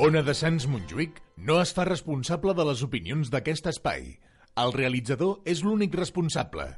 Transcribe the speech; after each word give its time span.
Ona 0.00 0.22
de 0.24 0.32
Sants 0.32 0.64
Montjuïc 0.64 1.18
no 1.48 1.58
es 1.60 1.74
fa 1.76 1.84
responsable 1.84 2.54
de 2.56 2.64
les 2.64 2.80
opinions 2.86 3.28
d'aquest 3.34 3.66
espai. 3.68 4.06
El 4.64 4.72
realitzador 4.72 5.42
és 5.54 5.60
l'únic 5.66 5.98
responsable. 6.00 6.70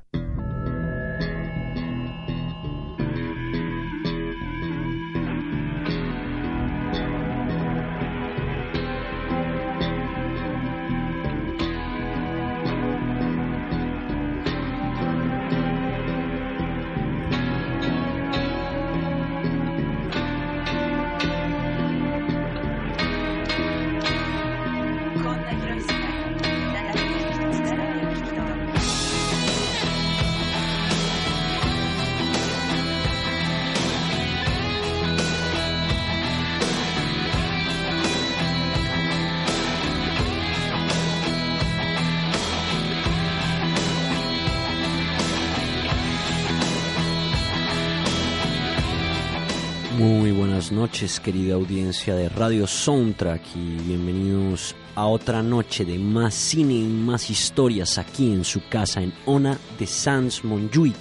Querida 51.03 51.55
audiencia 51.55 52.15
de 52.15 52.29
Radio 52.29 52.65
Soundtrack 52.65 53.43
y 53.57 53.75
bienvenidos 53.83 54.77
a 54.95 55.07
otra 55.07 55.43
noche 55.43 55.85
de 55.85 55.99
más 55.99 56.33
cine 56.33 56.75
y 56.75 56.85
más 56.85 57.29
historias 57.29 57.99
aquí 57.99 58.33
en 58.33 58.45
su 58.45 58.65
casa 58.69 59.03
en 59.03 59.13
Ona 59.27 59.59
de 59.81 59.87
Sans 59.89 60.45
Montjuic. 60.45 60.95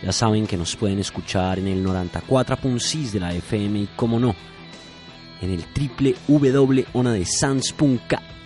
Ya 0.00 0.12
saben 0.12 0.46
que 0.46 0.56
nos 0.56 0.76
pueden 0.76 1.00
escuchar 1.00 1.58
en 1.58 1.66
el 1.66 1.84
94.6 1.84 3.10
de 3.10 3.18
la 3.18 3.34
FM 3.34 3.80
y 3.80 3.88
como 3.96 4.20
no, 4.20 4.36
en 5.40 5.50
el 5.50 5.64
www.onadesans.cat. 6.28 8.39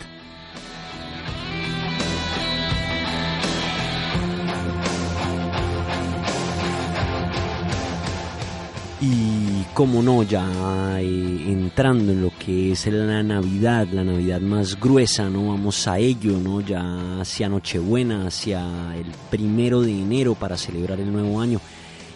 como 9.74 10.02
no, 10.02 10.22
ya 10.22 11.00
eh, 11.00 11.44
entrando 11.48 12.12
en 12.12 12.22
lo 12.22 12.30
que 12.38 12.72
es 12.72 12.86
la 12.86 13.24
Navidad, 13.24 13.88
la 13.90 14.04
Navidad 14.04 14.40
más 14.40 14.78
gruesa, 14.78 15.28
¿no? 15.28 15.48
Vamos 15.48 15.88
a 15.88 15.98
ello, 15.98 16.38
¿no? 16.38 16.60
Ya 16.60 17.20
hacia 17.20 17.48
Nochebuena, 17.48 18.28
hacia 18.28 18.62
el 18.96 19.06
primero 19.30 19.82
de 19.82 19.90
enero 19.90 20.36
para 20.36 20.56
celebrar 20.56 21.00
el 21.00 21.12
nuevo 21.12 21.40
año. 21.40 21.60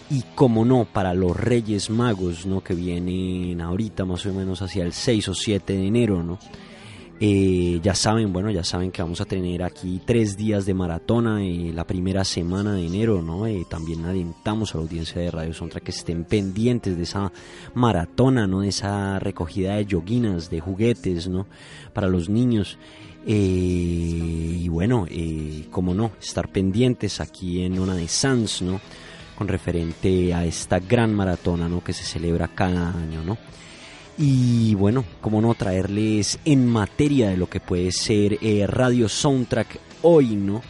Y 0.09 0.23
como 0.35 0.63
no, 0.63 0.85
para 0.85 1.13
los 1.13 1.35
Reyes 1.35 1.89
Magos, 1.89 2.45
¿no? 2.45 2.61
Que 2.61 2.73
vienen 2.73 3.59
ahorita 3.59 4.05
más 4.05 4.25
o 4.25 4.33
menos 4.33 4.61
hacia 4.61 4.85
el 4.85 4.93
6 4.93 5.27
o 5.27 5.33
7 5.33 5.73
de 5.73 5.85
enero, 5.85 6.23
¿no? 6.23 6.39
Eh, 7.21 7.81
ya 7.83 7.95
saben, 7.95 8.31
bueno, 8.31 8.49
ya 8.49 8.63
saben 8.63 8.91
que 8.91 9.01
vamos 9.01 9.19
a 9.19 9.25
tener 9.25 9.61
aquí 9.61 10.01
tres 10.05 10.37
días 10.37 10.65
de 10.65 10.73
maratona 10.73 11.43
eh, 11.43 11.73
la 11.75 11.85
primera 11.85 12.23
semana 12.23 12.73
de 12.75 12.85
enero, 12.85 13.21
¿no? 13.21 13.45
Eh, 13.45 13.65
también 13.69 14.05
alentamos 14.05 14.73
a 14.73 14.77
la 14.77 14.83
audiencia 14.83 15.21
de 15.21 15.29
Radio 15.29 15.53
Sontra 15.53 15.81
que 15.81 15.91
estén 15.91 16.23
pendientes 16.23 16.95
de 16.95 17.03
esa 17.03 17.33
maratona, 17.73 18.47
¿no? 18.47 18.61
De 18.61 18.69
esa 18.69 19.19
recogida 19.19 19.75
de 19.75 19.85
yoguinas, 19.85 20.49
de 20.49 20.61
juguetes, 20.61 21.27
¿no? 21.27 21.45
Para 21.91 22.07
los 22.07 22.29
niños. 22.29 22.77
Eh, 23.27 23.33
y 24.61 24.69
bueno, 24.69 25.05
como 25.71 25.93
no, 25.93 26.11
estar 26.21 26.47
pendientes 26.47 27.19
aquí 27.19 27.63
en 27.63 27.79
una 27.79 27.95
de 27.95 28.07
Sans, 28.07 28.61
¿no? 28.61 28.79
Con 29.37 29.49
referente 29.49 30.33
a 30.33 30.45
esta 30.45 30.79
gran 30.79 31.13
maratona, 31.13 31.67
¿no? 31.67 31.83
Que 31.83 31.91
se 31.91 32.05
celebra 32.05 32.47
cada 32.47 32.91
año, 32.91 33.23
¿no? 33.25 33.37
Y 34.21 34.75
bueno, 34.75 35.05
como 35.21 35.41
no 35.41 35.53
traerles 35.53 36.39
en 36.43 36.67
materia 36.67 37.29
de 37.29 37.37
lo 37.37 37.49
que 37.49 37.61
puede 37.61 37.93
ser 37.93 38.37
eh, 38.41 38.67
Radio 38.67 39.07
Soundtrack 39.07 39.79
hoy, 40.01 40.35
¿no? 40.35 40.61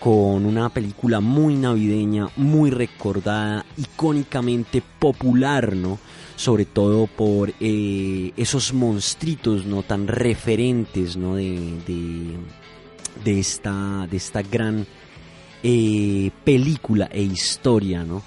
Con 0.00 0.44
una 0.44 0.68
película 0.68 1.20
muy 1.20 1.54
navideña, 1.54 2.26
muy 2.34 2.70
recordada, 2.70 3.64
icónicamente 3.76 4.82
popular, 4.98 5.76
¿no? 5.76 6.00
Sobre 6.34 6.64
todo 6.64 7.06
por 7.06 7.52
eh, 7.60 8.32
esos 8.36 8.72
monstritos, 8.72 9.64
¿no? 9.64 9.84
Tan 9.84 10.08
referentes, 10.08 11.16
¿no? 11.16 11.36
De, 11.36 11.52
de, 11.86 12.36
de 13.24 13.38
esta, 13.38 14.08
de 14.10 14.16
esta 14.16 14.42
gran 14.42 14.84
eh, 15.62 16.32
película 16.42 17.08
e 17.12 17.22
historia, 17.22 18.02
¿no? 18.02 18.24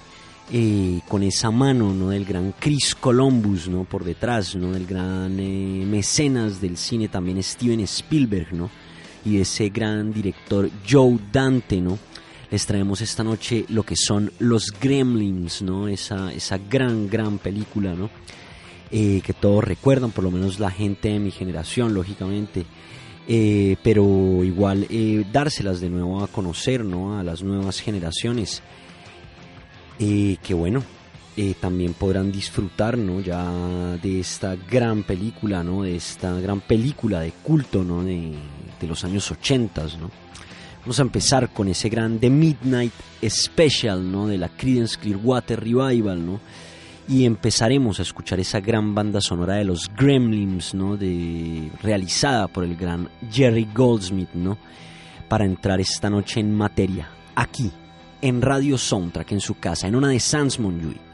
Eh, 0.53 0.99
con 1.07 1.23
esa 1.23 1.49
mano 1.49 1.93
¿no? 1.93 2.09
del 2.09 2.25
gran 2.25 2.53
Chris 2.59 2.93
Columbus 2.95 3.69
¿no? 3.69 3.85
por 3.85 4.03
detrás, 4.03 4.53
¿no? 4.57 4.73
del 4.73 4.85
gran 4.85 5.39
eh, 5.39 5.85
mecenas 5.87 6.59
del 6.59 6.75
cine 6.75 7.07
también 7.07 7.41
Steven 7.41 7.79
Spielberg 7.79 8.51
¿no? 8.51 8.69
y 9.23 9.37
ese 9.37 9.69
gran 9.69 10.11
director 10.11 10.69
Joe 10.89 11.17
Dante. 11.31 11.79
¿no? 11.79 11.97
Les 12.49 12.65
traemos 12.65 12.99
esta 12.99 13.23
noche 13.23 13.63
lo 13.69 13.83
que 13.83 13.95
son 13.95 14.29
los 14.39 14.73
Gremlins, 14.77 15.61
¿no? 15.61 15.87
esa, 15.87 16.33
esa 16.33 16.57
gran, 16.57 17.09
gran 17.09 17.37
película 17.37 17.95
¿no? 17.95 18.09
Eh, 18.91 19.21
que 19.23 19.31
todos 19.31 19.63
recuerdan, 19.63 20.11
por 20.11 20.25
lo 20.25 20.31
menos 20.31 20.59
la 20.59 20.69
gente 20.69 21.07
de 21.07 21.19
mi 21.19 21.31
generación, 21.31 21.93
lógicamente. 21.93 22.65
Pero 23.25 24.43
igual 24.43 24.85
dárselas 25.31 25.79
de 25.79 25.89
nuevo 25.89 26.21
a 26.21 26.27
conocer 26.27 26.83
¿no? 26.83 27.17
a 27.17 27.23
las 27.23 27.41
nuevas 27.41 27.79
generaciones 27.79 28.61
eh, 30.03 30.37
que 30.41 30.55
bueno, 30.55 30.83
eh, 31.37 31.53
también 31.59 31.93
podrán 31.93 32.31
disfrutar 32.31 32.97
¿no? 32.97 33.19
ya 33.19 33.45
de 34.01 34.19
esta 34.19 34.55
gran 34.55 35.03
película, 35.03 35.63
¿no? 35.63 35.83
de 35.83 35.95
esta 35.95 36.33
gran 36.39 36.59
película 36.59 37.19
de 37.19 37.31
culto 37.31 37.83
¿no? 37.83 38.03
de, 38.03 38.33
los 38.81 39.03
años 39.03 39.29
80. 39.29 39.83
¿no? 39.99 40.09
Vamos 40.81 40.97
a 40.97 41.03
empezar 41.03 41.49
con 41.53 41.67
ese 41.67 41.87
gran 41.87 42.17
The 42.17 42.31
Midnight 42.31 42.93
Special 43.23 44.11
¿no? 44.11 44.27
de 44.27 44.39
la 44.39 44.49
Creedence 44.49 44.97
Clearwater 44.99 45.59
Revival. 45.59 46.25
¿no? 46.25 46.39
Y 47.07 47.25
empezaremos 47.25 47.99
a 47.99 48.01
escuchar 48.01 48.39
esa 48.39 48.59
gran 48.59 48.95
banda 48.95 49.21
sonora 49.21 49.53
de 49.57 49.65
los 49.65 49.87
Gremlins, 49.95 50.73
¿no? 50.73 50.97
de, 50.97 51.69
realizada 51.83 52.47
por 52.47 52.63
el 52.63 52.75
gran 52.75 53.07
Jerry 53.31 53.67
Goldsmith, 53.71 54.33
¿no? 54.33 54.57
para 55.29 55.45
entrar 55.45 55.79
esta 55.79 56.09
noche 56.09 56.39
en 56.39 56.55
materia, 56.55 57.07
aquí 57.35 57.71
en 58.21 58.41
Radio 58.41 58.77
Soundtrack 58.77 59.31
en 59.31 59.41
su 59.41 59.55
casa, 59.55 59.87
en 59.87 59.95
una 59.95 60.09
de 60.09 60.19
Sans 60.19 60.59
Montjuic. 60.59 61.10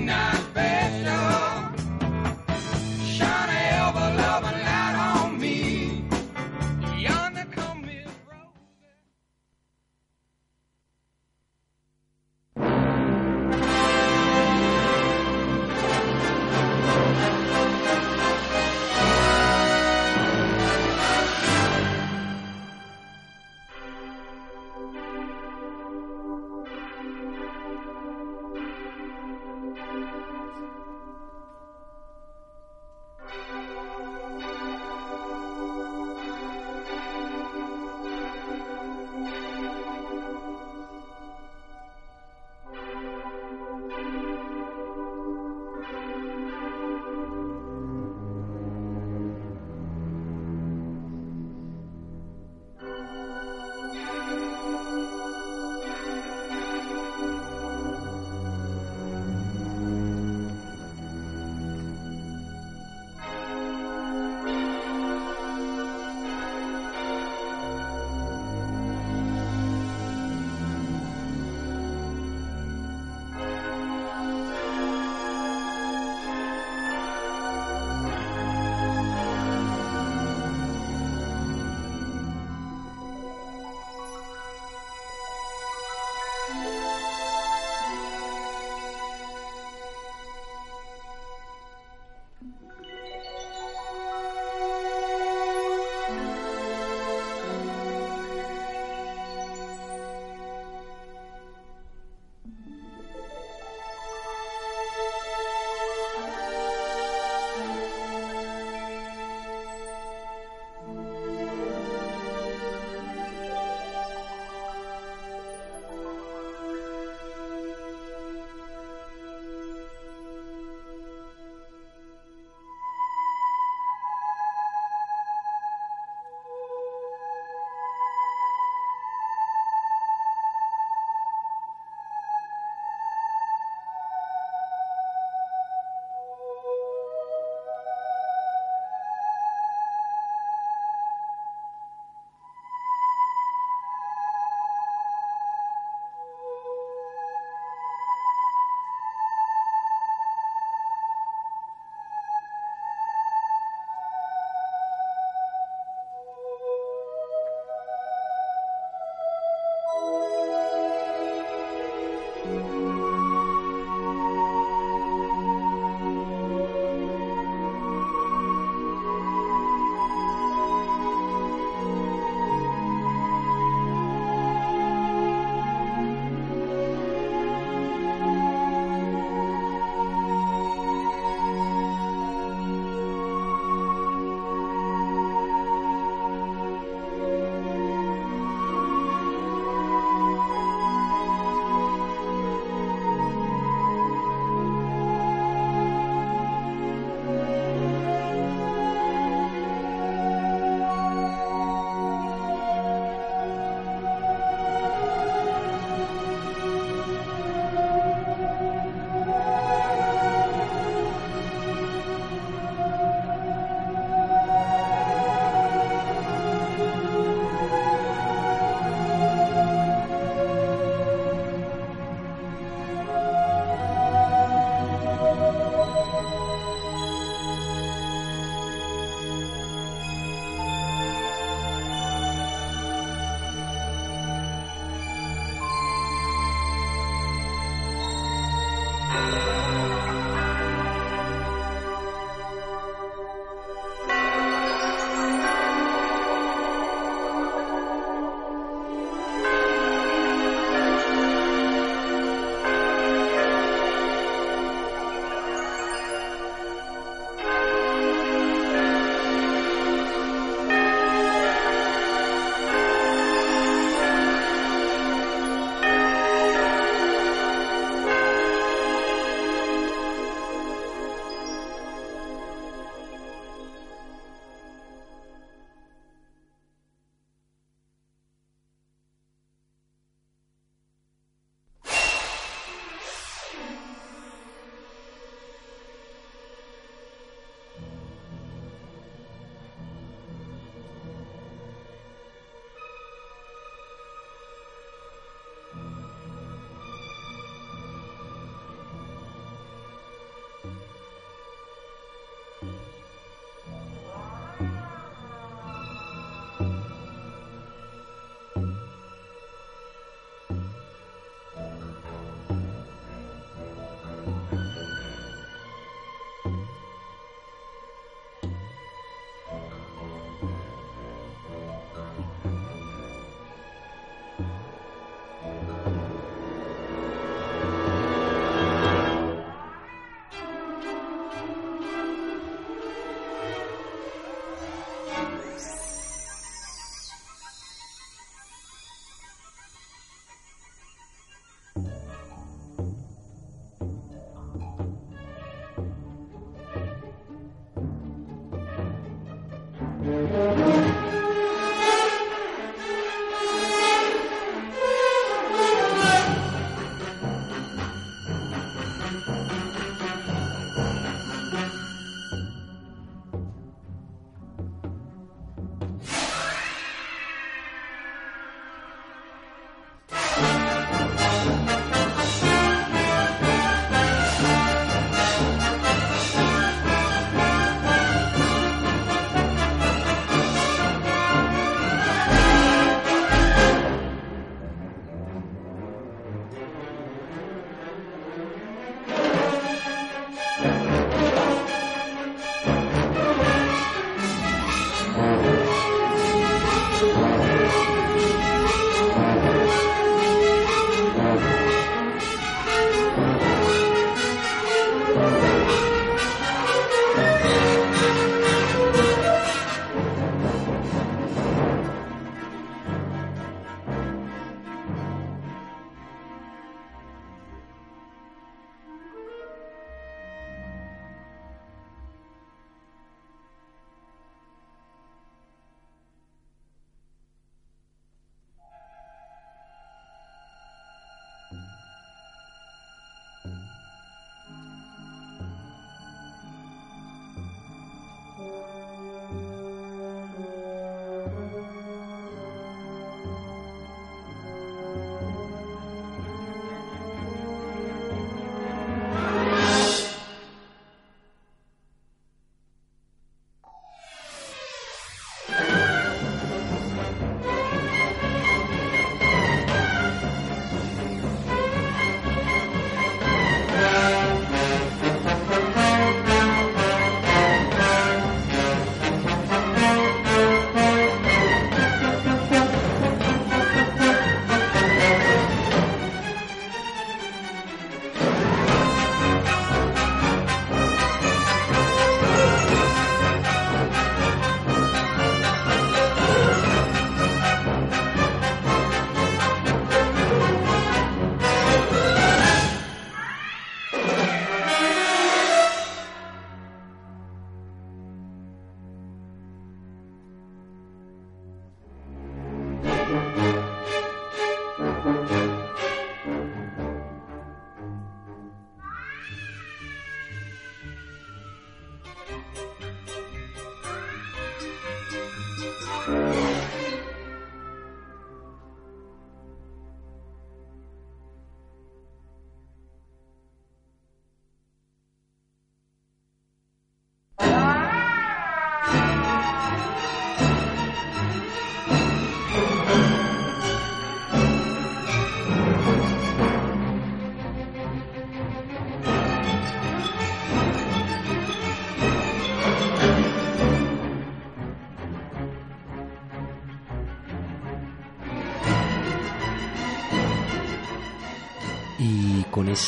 Midnight 0.00 0.39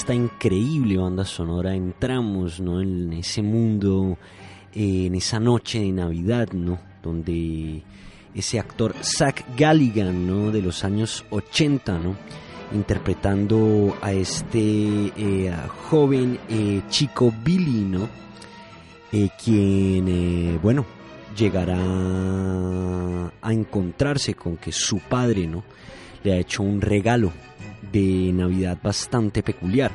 esta 0.03 0.15
increíble 0.15 0.97
banda 0.97 1.25
sonora 1.25 1.77
entramos 1.77 2.59
¿no? 2.59 2.81
en 2.81 3.13
ese 3.13 3.41
mundo, 3.41 4.19
eh, 4.75 5.07
en 5.07 5.15
esa 5.15 5.39
noche 5.39 5.79
de 5.79 5.93
Navidad, 5.93 6.49
¿no? 6.51 6.81
donde 7.01 7.85
ese 8.35 8.59
actor 8.59 8.97
Zach 9.01 9.45
Galligan 9.57 10.51
de 10.51 10.61
los 10.61 10.83
años 10.83 11.25
80, 11.31 12.01
¿no? 12.01 12.17
interpretando 12.75 13.97
a 14.03 14.13
este 14.13 15.13
eh, 15.17 15.55
joven 15.89 16.37
eh, 16.49 16.83
chico 16.89 17.33
Billy, 17.45 17.85
¿no? 17.85 18.09
Quien, 19.41 20.59
bueno, 20.61 20.85
llegará 21.37 21.79
a 23.41 23.53
encontrarse 23.53 24.35
con 24.35 24.57
que 24.57 24.73
su 24.73 24.99
padre, 24.99 25.47
¿no? 25.47 25.63
Le 26.25 26.33
ha 26.33 26.39
hecho 26.39 26.65
un 26.65 26.81
regalo 26.81 27.31
de 27.93 28.33
Navidad 28.33 28.79
bastante 28.83 29.43
peculiar. 29.43 29.93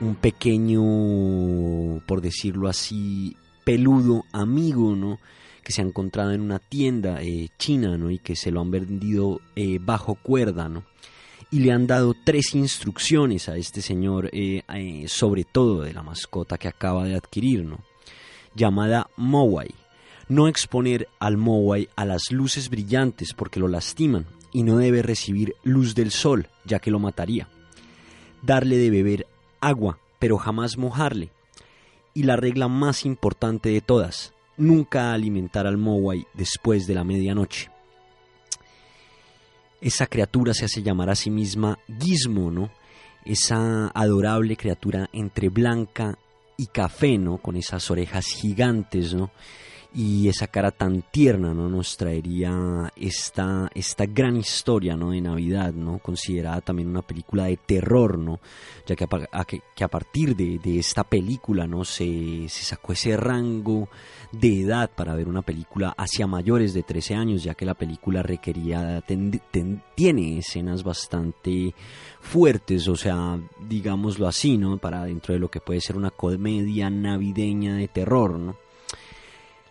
Un 0.00 0.14
pequeño, 0.14 2.00
por 2.06 2.20
decirlo 2.20 2.68
así, 2.68 3.36
peludo 3.64 4.24
amigo, 4.32 4.94
¿no? 4.94 5.18
Que 5.62 5.72
se 5.72 5.82
ha 5.82 5.84
encontrado 5.84 6.32
en 6.32 6.40
una 6.40 6.58
tienda 6.58 7.20
eh, 7.22 7.48
china, 7.58 7.98
¿no? 7.98 8.10
Y 8.10 8.18
que 8.18 8.36
se 8.36 8.50
lo 8.50 8.60
han 8.60 8.70
vendido 8.70 9.40
eh, 9.56 9.78
bajo 9.80 10.14
cuerda, 10.14 10.68
¿no? 10.68 10.84
Y 11.50 11.60
le 11.60 11.72
han 11.72 11.86
dado 11.86 12.14
tres 12.24 12.54
instrucciones 12.54 13.48
a 13.48 13.56
este 13.56 13.80
señor, 13.82 14.30
eh, 14.32 14.62
eh, 14.74 15.04
sobre 15.08 15.44
todo 15.44 15.82
de 15.82 15.94
la 15.94 16.02
mascota 16.02 16.58
que 16.58 16.68
acaba 16.68 17.04
de 17.04 17.16
adquirir, 17.16 17.64
¿no? 17.64 17.80
Llamada 18.54 19.08
Mowai. 19.16 19.74
No 20.28 20.48
exponer 20.48 21.08
al 21.20 21.36
Mowai 21.36 21.88
a 21.96 22.04
las 22.04 22.32
luces 22.32 22.68
brillantes 22.68 23.32
porque 23.32 23.60
lo 23.60 23.68
lastiman 23.68 24.26
y 24.56 24.62
no 24.62 24.78
debe 24.78 25.02
recibir 25.02 25.54
luz 25.64 25.94
del 25.94 26.10
sol, 26.10 26.48
ya 26.64 26.78
que 26.78 26.90
lo 26.90 26.98
mataría. 26.98 27.46
Darle 28.40 28.78
de 28.78 28.88
beber 28.88 29.26
agua, 29.60 29.98
pero 30.18 30.38
jamás 30.38 30.78
mojarle. 30.78 31.30
Y 32.14 32.22
la 32.22 32.36
regla 32.36 32.66
más 32.66 33.04
importante 33.04 33.68
de 33.68 33.82
todas, 33.82 34.32
nunca 34.56 35.12
alimentar 35.12 35.66
al 35.66 35.76
Mowai 35.76 36.26
después 36.32 36.86
de 36.86 36.94
la 36.94 37.04
medianoche. 37.04 37.68
Esa 39.82 40.06
criatura 40.06 40.54
se 40.54 40.64
hace 40.64 40.82
llamar 40.82 41.10
a 41.10 41.16
sí 41.16 41.28
misma 41.30 41.78
Gizmo, 42.00 42.50
¿no? 42.50 42.70
Esa 43.26 43.88
adorable 43.88 44.56
criatura 44.56 45.10
entre 45.12 45.50
blanca 45.50 46.18
y 46.56 46.68
café, 46.68 47.18
¿no? 47.18 47.36
Con 47.36 47.56
esas 47.56 47.90
orejas 47.90 48.24
gigantes, 48.24 49.12
¿no? 49.12 49.30
Y 49.94 50.28
esa 50.28 50.46
cara 50.46 50.70
tan 50.70 51.02
tierna 51.10 51.54
no 51.54 51.68
nos 51.68 51.96
traería 51.96 52.92
esta, 52.96 53.70
esta 53.74 54.06
gran 54.06 54.36
historia 54.36 54.96
¿no? 54.96 55.10
de 55.10 55.20
Navidad, 55.20 55.72
¿no? 55.72 55.98
considerada 55.98 56.60
también 56.60 56.88
una 56.88 57.02
película 57.02 57.44
de 57.44 57.56
terror, 57.56 58.18
¿no? 58.18 58.40
ya 58.86 58.96
que 58.96 59.06
a, 59.32 59.44
que, 59.44 59.84
a 59.84 59.88
partir 59.88 60.36
de, 60.36 60.58
de, 60.58 60.78
esta 60.78 61.04
película 61.04 61.66
¿no? 61.66 61.84
se, 61.84 62.48
se, 62.48 62.64
sacó 62.64 62.92
ese 62.92 63.16
rango 63.16 63.88
de 64.32 64.62
edad 64.62 64.90
para 64.94 65.14
ver 65.14 65.28
una 65.28 65.42
película 65.42 65.94
hacia 65.96 66.26
mayores 66.26 66.74
de 66.74 66.82
13 66.82 67.14
años, 67.14 67.42
ya 67.42 67.54
que 67.54 67.64
la 67.64 67.74
película 67.74 68.22
requería, 68.22 69.02
tiene 69.94 70.38
escenas 70.38 70.82
bastante 70.82 71.74
fuertes, 72.20 72.88
o 72.88 72.96
sea, 72.96 73.38
digámoslo 73.68 74.26
así, 74.26 74.58
¿no? 74.58 74.78
para 74.78 75.04
dentro 75.04 75.34
de 75.34 75.40
lo 75.40 75.50
que 75.50 75.60
puede 75.60 75.80
ser 75.80 75.96
una 75.96 76.10
comedia 76.10 76.90
navideña 76.90 77.76
de 77.76 77.88
terror, 77.88 78.38
¿no? 78.38 78.65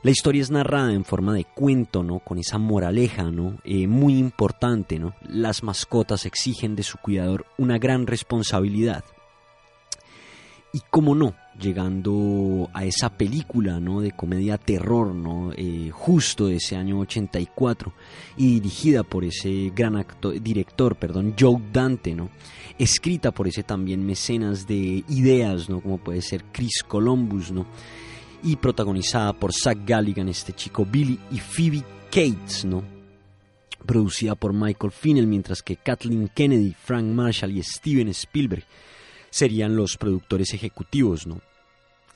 La 0.06 0.12
historia 0.12 0.44
es 0.44 0.52
narrada 0.52 0.94
en 0.94 1.04
forma 1.04 1.34
de 1.34 1.46
cuento, 1.46 2.04
¿no? 2.04 2.20
Con 2.20 2.38
esa 2.38 2.60
moraleja, 2.60 3.32
¿no? 3.32 3.58
Eh, 3.64 3.88
muy 3.88 4.20
importante, 4.20 5.00
¿no? 5.00 5.16
Las 5.28 5.64
mascotas 5.64 6.28
exigen 6.28 6.76
de 6.76 6.84
su 6.84 7.00
cuidador 7.00 7.48
una 7.58 7.80
gran 7.80 8.06
responsabilidad. 8.06 9.04
Y 10.74 10.82
cómo 10.92 11.16
no, 11.16 11.34
llegando 11.60 12.70
a 12.72 12.86
esa 12.86 13.18
película, 13.18 13.80
¿no? 13.80 14.00
De 14.00 14.12
comedia 14.12 14.60
terror, 14.60 15.16
¿no? 15.16 15.52
Eh, 15.58 15.90
justo 15.92 16.46
de 16.46 16.58
ese 16.58 16.76
año 16.76 17.00
84 17.00 17.92
y 18.38 18.60
dirigida 18.60 19.02
por 19.02 19.26
ese 19.26 19.72
gran 19.76 20.06
director, 20.40 20.98
perdón, 20.98 21.34
Joe 21.36 21.60
Dante, 21.74 22.14
¿no? 22.14 22.30
Escrita 22.78 23.32
por 23.32 23.48
ese 23.48 23.64
también 23.64 24.06
mecenas 24.06 24.68
de 24.68 25.04
ideas, 25.10 25.68
¿no? 25.68 25.82
Como 25.82 25.98
puede 25.98 26.22
ser 26.22 26.44
Chris 26.52 26.84
Columbus, 26.88 27.52
¿no? 27.52 27.66
Y 28.44 28.56
protagonizada 28.56 29.34
por 29.34 29.54
Zach 29.54 29.78
Galligan, 29.86 30.30
este 30.30 30.54
chico 30.54 30.86
Billy, 30.86 31.20
y 31.32 31.40
Phoebe 31.40 31.84
Cates, 32.10 32.66
¿no? 32.66 32.84
Producida 33.86 34.36
por 34.36 34.54
Michael 34.54 34.92
Finnell, 34.92 35.28
mientras 35.28 35.62
que 35.62 35.78
Kathleen 35.78 36.30
Kennedy, 36.30 36.74
Frank 36.74 37.06
Marshall 37.06 37.52
y 37.52 37.62
Steven 37.62 38.08
Spielberg 38.10 38.64
serían 39.30 39.76
los 39.76 39.98
productores 39.98 40.54
ejecutivos, 40.54 41.28
¿no? 41.28 41.42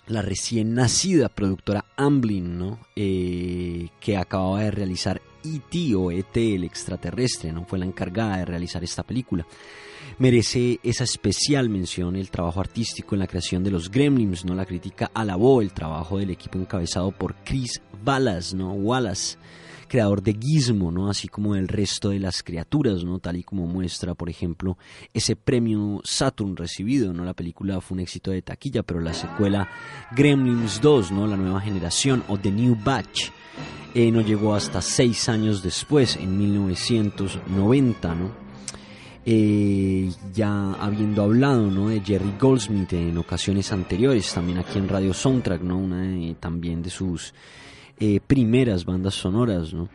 La 0.07 0.21
recién 0.21 0.73
nacida 0.73 1.29
productora 1.29 1.85
Amblin, 1.95 2.57
¿no? 2.57 2.79
Eh, 2.95 3.89
que 3.99 4.17
acababa 4.17 4.61
de 4.61 4.71
realizar 4.71 5.21
E.T. 5.55 5.95
o 5.95 6.11
E.T. 6.11 6.55
el 6.55 6.63
extraterrestre, 6.63 7.51
¿no? 7.51 7.65
Fue 7.65 7.79
la 7.79 7.85
encargada 7.85 8.37
de 8.37 8.45
realizar 8.45 8.83
esta 8.83 9.03
película 9.03 9.45
merece 10.17 10.79
esa 10.83 11.03
especial 11.03 11.69
mención 11.69 12.15
el 12.15 12.29
trabajo 12.29 12.59
artístico 12.59 13.15
en 13.15 13.19
la 13.19 13.27
creación 13.27 13.63
de 13.63 13.71
los 13.71 13.89
Gremlins, 13.89 14.45
¿no? 14.45 14.55
La 14.55 14.65
crítica 14.65 15.11
alabó 15.13 15.61
el 15.61 15.71
trabajo 15.71 16.17
del 16.17 16.29
equipo 16.29 16.57
encabezado 16.57 17.11
por 17.11 17.35
Chris 17.43 17.81
Wallace, 18.05 18.55
¿no? 18.55 18.73
Wallace, 18.73 19.37
creador 19.89 20.23
de 20.23 20.37
Gizmo, 20.39 20.91
¿no? 20.91 21.09
Así 21.09 21.27
como 21.27 21.55
del 21.55 21.67
resto 21.67 22.11
de 22.11 22.19
las 22.19 22.41
criaturas, 22.41 23.03
¿no? 23.03 23.19
Tal 23.19 23.35
y 23.35 23.43
como 23.43 23.67
muestra, 23.67 24.13
por 24.13 24.29
ejemplo, 24.29 24.77
ese 25.13 25.35
premio 25.35 25.99
Saturn 26.05 26.55
recibido, 26.55 27.11
¿no? 27.11 27.25
La 27.25 27.33
película 27.33 27.81
fue 27.81 27.95
un 27.95 28.01
éxito 28.01 28.31
de 28.31 28.41
taquilla, 28.41 28.83
pero 28.83 29.01
la 29.01 29.13
secuela 29.13 29.67
Gremlins 30.15 30.79
2, 30.79 31.11
¿no? 31.11 31.27
La 31.27 31.35
nueva 31.35 31.59
generación 31.59 32.23
o 32.29 32.37
The 32.37 32.51
New 32.51 32.77
Batch 32.81 33.31
eh, 33.93 34.11
no 34.11 34.21
llegó 34.21 34.55
hasta 34.55 34.81
seis 34.81 35.27
años 35.27 35.61
después, 35.61 36.15
en 36.15 36.37
1990, 36.37 38.15
¿no? 38.15 38.49
Eh, 39.25 40.11
ya 40.33 40.73
habiendo 40.73 41.21
hablado 41.21 41.69
¿no? 41.69 41.89
de 41.89 41.99
Jerry 41.99 42.33
Goldsmith 42.39 42.93
en 42.93 43.17
ocasiones 43.17 43.71
anteriores, 43.71 44.33
también 44.33 44.57
aquí 44.57 44.79
en 44.79 44.87
Radio 44.87 45.13
Soundtrack, 45.13 45.61
¿no? 45.61 45.77
una 45.77 46.01
de, 46.01 46.35
también 46.39 46.81
de 46.81 46.89
sus 46.89 47.33
eh, 47.99 48.19
primeras 48.25 48.85
bandas 48.85 49.15
sonoras. 49.15 49.73
¿no? 49.73 49.89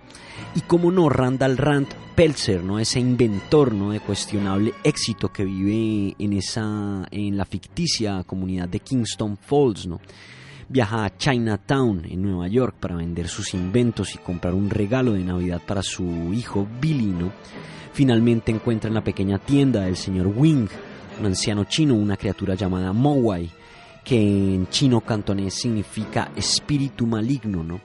Y 0.54 0.60
como 0.60 0.90
no, 0.90 1.08
Randall 1.08 1.56
Rand 1.56 1.88
Peltzer, 2.14 2.62
¿no? 2.62 2.78
ese 2.78 3.00
inventor 3.00 3.72
¿no? 3.72 3.90
de 3.90 4.00
cuestionable 4.00 4.72
éxito 4.82 5.32
que 5.32 5.44
vive 5.44 6.14
en, 6.18 6.32
esa, 6.32 7.06
en 7.10 7.36
la 7.36 7.44
ficticia 7.44 8.22
comunidad 8.24 8.68
de 8.68 8.80
Kingston 8.80 9.36
Falls. 9.36 9.86
¿no? 9.86 10.00
viaja 10.68 11.04
a 11.04 11.16
Chinatown 11.16 12.04
en 12.06 12.22
Nueva 12.22 12.48
York 12.48 12.76
para 12.80 12.96
vender 12.96 13.28
sus 13.28 13.54
inventos 13.54 14.14
y 14.14 14.18
comprar 14.18 14.54
un 14.54 14.70
regalo 14.70 15.12
de 15.12 15.24
Navidad 15.24 15.60
para 15.64 15.82
su 15.82 16.32
hijo 16.32 16.66
Billy, 16.80 17.06
¿no? 17.06 17.32
Finalmente 17.92 18.50
encuentra 18.50 18.88
en 18.88 18.94
la 18.94 19.04
pequeña 19.04 19.38
tienda 19.38 19.82
del 19.82 19.96
señor 19.96 20.26
Wing, 20.26 20.66
un 21.20 21.26
anciano 21.26 21.64
chino, 21.64 21.94
una 21.94 22.16
criatura 22.16 22.54
llamada 22.54 22.92
Mowai, 22.92 23.50
que 24.04 24.16
en 24.16 24.68
chino 24.68 25.00
cantonés 25.00 25.54
significa 25.54 26.30
espíritu 26.36 27.06
maligno, 27.06 27.64
¿no? 27.64 27.80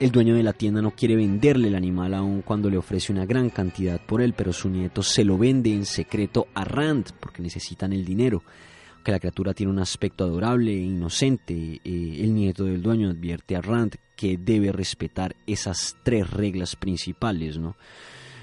El 0.00 0.10
dueño 0.10 0.34
de 0.34 0.42
la 0.42 0.54
tienda 0.54 0.80
no 0.80 0.92
quiere 0.92 1.14
venderle 1.14 1.68
el 1.68 1.74
animal 1.74 2.14
aun 2.14 2.40
cuando 2.42 2.70
le 2.70 2.78
ofrece 2.78 3.12
una 3.12 3.26
gran 3.26 3.50
cantidad 3.50 4.00
por 4.00 4.22
él, 4.22 4.32
pero 4.32 4.52
su 4.52 4.70
nieto 4.70 5.02
se 5.02 5.24
lo 5.24 5.36
vende 5.36 5.72
en 5.72 5.84
secreto 5.84 6.48
a 6.54 6.64
Rand 6.64 7.10
porque 7.20 7.42
necesitan 7.42 7.92
el 7.92 8.04
dinero. 8.04 8.42
Que 9.04 9.12
la 9.12 9.18
criatura 9.18 9.54
tiene 9.54 9.72
un 9.72 9.78
aspecto 9.78 10.24
adorable 10.24 10.72
e 10.72 10.82
inocente, 10.82 11.54
eh, 11.54 11.80
el 11.84 12.34
nieto 12.34 12.64
del 12.64 12.82
dueño 12.82 13.10
advierte 13.10 13.56
a 13.56 13.60
Rand 13.60 13.96
que 14.16 14.38
debe 14.38 14.72
respetar 14.72 15.36
esas 15.46 15.96
tres 16.02 16.30
reglas 16.30 16.76
principales, 16.76 17.58
¿no? 17.58 17.76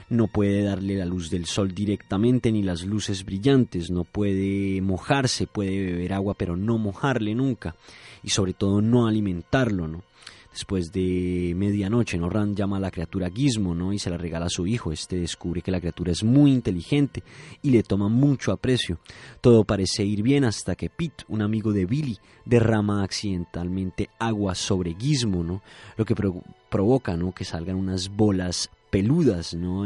No 0.09 0.27
puede 0.27 0.63
darle 0.63 0.95
la 0.95 1.05
luz 1.05 1.29
del 1.29 1.45
sol 1.45 1.73
directamente 1.73 2.51
ni 2.51 2.63
las 2.63 2.85
luces 2.85 3.25
brillantes, 3.25 3.91
no 3.91 4.03
puede 4.03 4.81
mojarse, 4.81 5.47
puede 5.47 5.85
beber 5.85 6.13
agua 6.13 6.33
pero 6.35 6.55
no 6.55 6.77
mojarle 6.77 7.35
nunca 7.35 7.75
y 8.23 8.29
sobre 8.29 8.53
todo 8.53 8.81
no 8.81 9.07
alimentarlo, 9.07 9.87
¿no? 9.87 10.03
Después 10.51 10.91
de 10.91 11.53
medianoche, 11.55 12.17
¿no? 12.17 12.29
Rand 12.29 12.57
llama 12.57 12.77
a 12.77 12.79
la 12.79 12.89
criatura 12.89 13.29
Gizmo, 13.29 13.75
¿no? 13.75 13.93
Y 13.93 13.99
se 13.99 14.09
la 14.09 14.17
regala 14.17 14.47
a 14.47 14.49
su 14.49 14.65
hijo. 14.65 14.91
Este 14.91 15.15
descubre 15.15 15.61
que 15.61 15.69
la 15.69 15.79
criatura 15.79 16.11
es 16.11 16.23
muy 16.23 16.51
inteligente 16.51 17.21
y 17.61 17.69
le 17.69 17.83
toma 17.83 18.09
mucho 18.09 18.51
aprecio. 18.51 18.97
Todo 19.39 19.65
parece 19.65 20.03
ir 20.03 20.23
bien 20.23 20.45
hasta 20.45 20.75
que 20.75 20.89
Pete, 20.89 21.25
un 21.27 21.43
amigo 21.43 21.73
de 21.73 21.85
Billy, 21.85 22.17
derrama 22.43 23.03
accidentalmente 23.03 24.09
agua 24.17 24.55
sobre 24.55 24.95
Gizmo, 24.95 25.43
¿no? 25.43 25.61
Lo 25.95 26.05
que 26.05 26.15
pro 26.15 26.41
provoca, 26.71 27.15
¿no? 27.15 27.33
Que 27.33 27.45
salgan 27.45 27.75
unas 27.75 28.09
bolas 28.09 28.71
peludas, 28.89 29.53
¿no? 29.53 29.83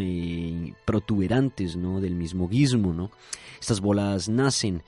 Protuberantes, 0.86 1.76
¿no? 1.76 2.02
Del 2.02 2.16
mismo 2.16 2.50
Gizmo, 2.50 2.94
¿no? 2.94 3.12
Estas 3.60 3.82
bolas 3.82 4.30
nacen 4.30 4.84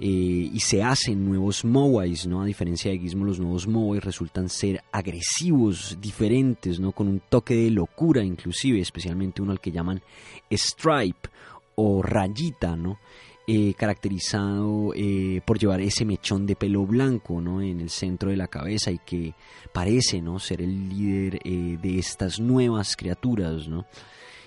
eh, 0.00 0.50
y 0.52 0.60
se 0.60 0.82
hacen 0.82 1.24
nuevos 1.24 1.64
Mowais, 1.64 2.26
¿no? 2.26 2.42
A 2.42 2.46
diferencia 2.46 2.90
de 2.90 2.98
Gizmo, 2.98 3.24
los 3.24 3.38
nuevos 3.38 3.66
Mowais 3.66 4.02
resultan 4.02 4.48
ser 4.48 4.82
agresivos, 4.90 5.98
diferentes, 6.00 6.80
¿no? 6.80 6.92
Con 6.92 7.08
un 7.08 7.20
toque 7.28 7.54
de 7.54 7.70
locura 7.70 8.24
inclusive, 8.24 8.80
especialmente 8.80 9.40
uno 9.40 9.52
al 9.52 9.60
que 9.60 9.72
llaman 9.72 10.02
Stripe 10.50 11.28
o 11.76 12.02
Rayita, 12.02 12.76
¿no? 12.76 12.98
Eh, 13.46 13.74
caracterizado 13.74 14.94
eh, 14.94 15.42
por 15.44 15.58
llevar 15.58 15.82
ese 15.82 16.06
mechón 16.06 16.46
de 16.46 16.56
pelo 16.56 16.86
blanco 16.86 17.42
¿no? 17.42 17.60
en 17.60 17.78
el 17.78 17.90
centro 17.90 18.30
de 18.30 18.38
la 18.38 18.48
cabeza 18.48 18.90
y 18.90 18.96
que 18.96 19.34
parece 19.70 20.22
¿no? 20.22 20.38
ser 20.38 20.62
el 20.62 20.88
líder 20.88 21.40
eh, 21.44 21.76
de 21.78 21.98
estas 21.98 22.40
nuevas 22.40 22.96
criaturas. 22.96 23.68
¿no? 23.68 23.84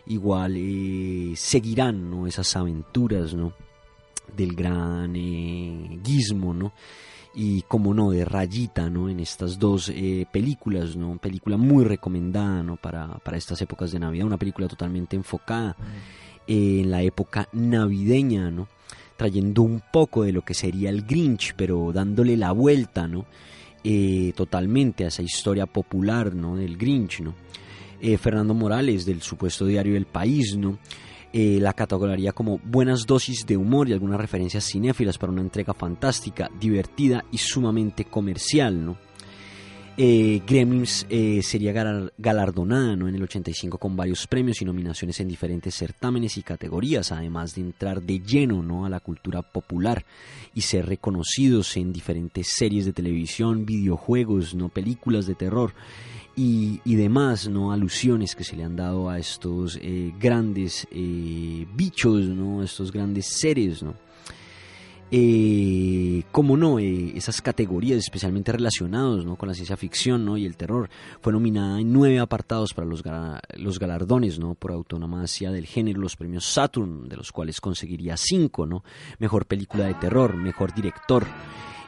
Igual 0.07 0.55
seguirán 1.35 2.09
¿no? 2.09 2.25
esas 2.25 2.55
aventuras 2.55 3.35
¿no? 3.35 3.53
del 4.35 4.55
gran 4.55 5.13
Gizmo, 6.03 6.55
¿no? 6.55 6.73
y 7.35 7.61
como 7.67 7.93
no 7.93 8.09
de 8.09 8.25
Rayita 8.25 8.89
no 8.89 9.09
en 9.09 9.19
estas 9.19 9.59
dos 9.59 9.91
películas 10.31 10.95
no 10.95 11.19
película 11.19 11.55
muy 11.55 11.83
recomendada 11.83 12.63
no 12.63 12.77
para, 12.77 13.19
para 13.19 13.37
estas 13.37 13.61
épocas 13.61 13.91
de 13.91 13.99
navidad 13.99 14.25
una 14.25 14.39
película 14.39 14.67
totalmente 14.67 15.15
enfocada 15.15 15.75
en 16.47 16.89
la 16.89 17.01
época 17.01 17.47
navideña 17.53 18.49
no 18.51 18.67
trayendo 19.17 19.63
un 19.63 19.81
poco 19.91 20.23
de 20.23 20.31
lo 20.31 20.41
que 20.43 20.53
sería 20.53 20.89
el 20.89 21.03
Grinch 21.03 21.53
pero 21.55 21.91
dándole 21.93 22.37
la 22.37 22.51
vuelta 22.51 23.07
no 23.07 23.25
Eh, 23.83 24.33
totalmente 24.35 25.05
a 25.05 25.07
esa 25.07 25.21
historia 25.21 25.65
popular 25.65 26.33
no 26.33 26.55
del 26.55 26.77
Grinch 26.77 27.21
no 27.21 27.33
Eh, 28.01 28.17
Fernando 28.17 28.53
Morales 28.53 29.05
del 29.05 29.21
supuesto 29.21 29.65
diario 29.65 29.95
El 29.95 30.05
País 30.05 30.57
no 30.57 30.77
eh, 31.33 31.59
la 31.59 31.73
categoría 31.73 32.31
como 32.31 32.59
buenas 32.63 33.05
dosis 33.05 33.45
de 33.45 33.55
humor 33.57 33.87
y 33.87 33.93
algunas 33.93 34.19
referencias 34.19 34.63
cinéfilas 34.65 35.17
para 35.17 35.31
una 35.31 35.41
entrega 35.41 35.73
fantástica, 35.73 36.49
divertida 36.59 37.23
y 37.31 37.37
sumamente 37.37 38.05
comercial, 38.05 38.83
¿no? 38.85 38.97
Eh, 39.99 40.43
Gremlins 40.45 41.07
eh, 41.09 41.41
sería 41.41 41.71
galar- 41.73 42.13
galardonada 42.19 42.95
¿no? 42.95 43.07
en 43.07 43.15
el 43.15 43.23
85 43.23 43.79
con 43.79 43.95
varios 43.95 44.27
premios 44.27 44.61
y 44.61 44.65
nominaciones 44.65 45.19
en 45.19 45.27
diferentes 45.27 45.73
certámenes 45.73 46.37
y 46.37 46.43
categorías, 46.43 47.11
además 47.11 47.55
de 47.55 47.61
entrar 47.61 48.03
de 48.03 48.19
lleno 48.19 48.61
¿no? 48.61 48.85
a 48.85 48.89
la 48.89 48.99
cultura 48.99 49.41
popular 49.41 50.05
y 50.53 50.61
ser 50.61 50.85
reconocidos 50.85 51.75
en 51.77 51.91
diferentes 51.93 52.47
series 52.55 52.85
de 52.85 52.93
televisión, 52.93 53.65
videojuegos, 53.65 54.53
no 54.53 54.69
películas 54.69 55.25
de 55.25 55.33
terror 55.33 55.73
y, 56.35 56.79
y 56.85 56.93
demás 56.93 57.47
no 57.49 57.71
alusiones 57.71 58.35
que 58.35 58.43
se 58.43 58.55
le 58.55 58.63
han 58.65 58.75
dado 58.75 59.09
a 59.09 59.17
estos 59.17 59.79
eh, 59.81 60.13
grandes 60.19 60.87
eh, 60.91 61.65
bichos, 61.75 62.23
¿no? 62.25 62.61
estos 62.61 62.91
grandes 62.91 63.25
seres, 63.39 63.81
¿no? 63.81 63.95
Eh, 65.09 66.23
como 66.33 66.57
no, 66.57 66.79
eh, 66.79 67.13
esas 67.15 67.41
categorías 67.41 67.97
especialmente 67.99 68.51
relacionados 68.51 69.25
¿no? 69.25 69.37
con 69.37 69.47
la 69.47 69.55
ciencia 69.55 69.77
ficción 69.77 70.25
¿no? 70.25 70.37
y 70.37 70.45
el 70.45 70.57
terror. 70.57 70.89
Fue 71.21 71.31
nominada 71.31 71.79
en 71.79 71.93
nueve 71.93 72.19
apartados 72.19 72.73
para 72.73 72.87
los, 72.87 73.03
los 73.55 73.79
galardones 73.79 74.37
¿no? 74.37 74.55
por 74.55 74.71
autonomacia 74.71 75.51
del 75.51 75.65
género, 75.65 76.01
los 76.01 76.17
premios 76.17 76.45
Saturn, 76.45 77.07
de 77.07 77.15
los 77.15 77.31
cuales 77.31 77.61
conseguiría 77.61 78.17
cinco, 78.17 78.65
¿no? 78.65 78.83
Mejor 79.19 79.45
película 79.45 79.85
de 79.85 79.93
terror, 79.93 80.35
mejor 80.35 80.73
director. 80.73 81.25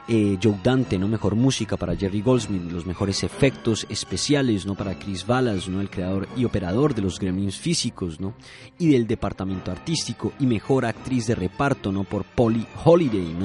Eh, 0.08 0.38
Joe 0.42 0.58
Dante, 0.62 0.98
¿no? 0.98 1.06
Mejor 1.06 1.36
música 1.36 1.76
para 1.76 1.94
Jerry 1.94 2.20
Goldsmith, 2.20 2.70
los 2.72 2.84
mejores 2.84 3.22
efectos 3.22 3.86
especiales, 3.88 4.66
¿no? 4.66 4.74
Para 4.74 4.98
Chris 4.98 5.24
Ballas, 5.24 5.68
¿no? 5.68 5.80
El 5.80 5.88
creador 5.88 6.26
y 6.36 6.44
operador 6.44 6.94
de 6.94 7.02
los 7.02 7.18
gremlins 7.20 7.56
físicos, 7.56 8.18
¿no? 8.18 8.34
Y 8.78 8.88
del 8.88 9.06
departamento 9.06 9.70
artístico 9.70 10.32
y 10.40 10.46
mejor 10.46 10.84
actriz 10.84 11.26
de 11.28 11.36
reparto, 11.36 11.92
¿no? 11.92 12.04
Por 12.04 12.24
Polly 12.24 12.66
Holiday. 12.84 13.36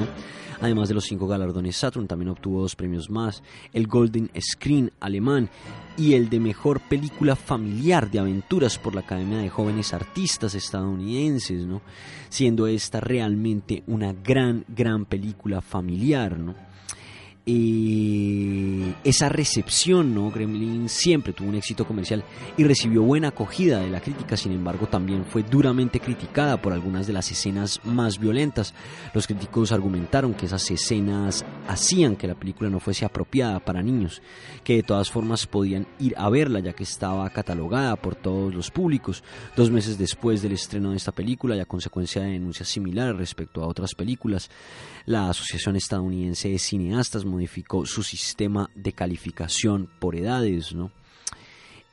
Además 0.62 0.88
de 0.88 0.96
los 0.96 1.06
cinco 1.06 1.28
galardones 1.28 1.76
Saturn, 1.76 2.08
también 2.08 2.30
obtuvo 2.30 2.62
dos 2.62 2.76
premios 2.76 3.10
más, 3.10 3.44
el 3.74 3.88
Golden 3.88 4.32
Screen 4.40 4.92
alemán 5.00 5.50
y 5.98 6.14
el 6.14 6.30
de 6.30 6.40
mejor 6.40 6.82
película 6.82 7.36
familiar 7.36 8.10
de 8.10 8.20
aventuras 8.20 8.78
por 8.78 8.96
la 8.96 9.02
Academia 9.02 9.38
de 9.38 9.50
Jóvenes 9.50 9.94
Artistas 9.94 10.56
estadounidenses, 10.56 11.66
¿no? 11.66 11.82
Siendo 12.30 12.68
esta 12.68 13.00
realmente 13.00 13.84
una 13.88 14.14
gran, 14.14 14.66
gran 14.68 15.06
película 15.06 15.62
familiar, 15.62 16.38
¿no? 16.38 16.56
Eh, 17.48 18.96
esa 19.04 19.30
recepción, 19.30 20.16
¿no? 20.16 20.32
Gremlin 20.32 20.90
siempre 20.90 21.32
tuvo 21.32 21.50
un 21.50 21.56
éxito 21.56 21.86
comercial 21.86 22.24
y 22.58 22.64
recibió 22.64 23.04
buena 23.04 23.28
acogida 23.28 23.82
de 23.82 23.90
la 23.92 24.02
crítica, 24.02 24.36
sin 24.36 24.52
embargo 24.52 24.88
también 24.88 25.26
fue 25.26 25.44
duramente 25.44 26.00
criticada 26.00 26.60
por 26.60 26.74
algunas 26.74 27.06
de 27.06 27.14
las 27.14 27.30
escenas 27.30 27.82
más 27.84 28.18
violentas. 28.18 28.74
Los 29.14 29.28
críticos 29.28 29.72
argumentaron 29.72 30.34
que 30.34 30.48
esas 30.48 30.72
escenas 30.72 31.46
hacían 31.68 32.16
que 32.16 32.28
la 32.28 32.34
película 32.34 32.72
no 32.72 32.80
fuese 32.80 33.06
apropiada 33.06 33.60
para 33.60 33.84
niños, 33.84 34.24
que 34.64 34.78
de 34.78 34.84
todas 34.84 35.12
formas 35.12 35.46
podían 35.46 35.86
ir 36.00 36.16
a 36.18 36.30
verla 36.30 36.62
ya 36.62 36.74
que 36.74 36.84
estaba 36.84 37.30
catalogada 37.30 37.96
por 37.96 38.16
todos 38.16 38.56
los 38.56 38.72
públicos. 38.72 39.24
Dos 39.56 39.70
meses 39.70 40.00
después 40.00 40.42
del 40.42 40.54
estreno 40.54 40.92
de 40.92 40.98
esta 40.98 41.12
película 41.12 41.56
y 41.56 41.60
a 41.60 41.66
consecuencia 41.66 42.24
de 42.24 42.32
denuncias 42.32 42.70
similares 42.70 43.18
respecto 43.18 43.62
a 43.62 43.68
otras 43.68 43.94
películas, 43.94 44.50
la 45.06 45.30
Asociación 45.30 45.76
Estadounidense 45.76 46.50
de 46.50 46.58
Cineastas 46.58 47.24
modificó 47.36 47.86
su 47.86 48.02
sistema 48.02 48.70
de 48.76 48.94
calificación 48.94 49.90
por 50.00 50.16
edades, 50.16 50.74
¿no? 50.74 50.92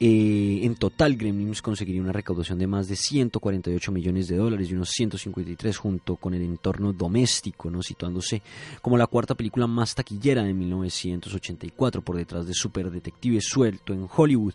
Eh, 0.04 0.64
en 0.64 0.74
total, 0.74 1.16
Gremlins 1.16 1.62
conseguiría 1.62 2.02
una 2.02 2.10
recaudación 2.12 2.58
de 2.58 2.66
más 2.66 2.88
de 2.88 2.96
148 2.96 3.92
millones 3.92 4.26
de 4.26 4.36
dólares 4.36 4.68
y 4.68 4.74
unos 4.74 4.88
153 4.90 5.76
junto 5.76 6.16
con 6.16 6.34
el 6.34 6.42
entorno 6.42 6.92
doméstico, 6.92 7.70
¿no? 7.70 7.82
situándose 7.82 8.42
como 8.80 8.98
la 8.98 9.06
cuarta 9.06 9.36
película 9.36 9.68
más 9.68 9.94
taquillera 9.94 10.42
de 10.42 10.54
1984 10.54 12.02
por 12.02 12.16
detrás 12.16 12.46
de 12.46 12.54
Super 12.54 12.90
Detective 12.90 13.40
Suelto 13.40 13.92
en 13.92 14.08
Hollywood. 14.12 14.54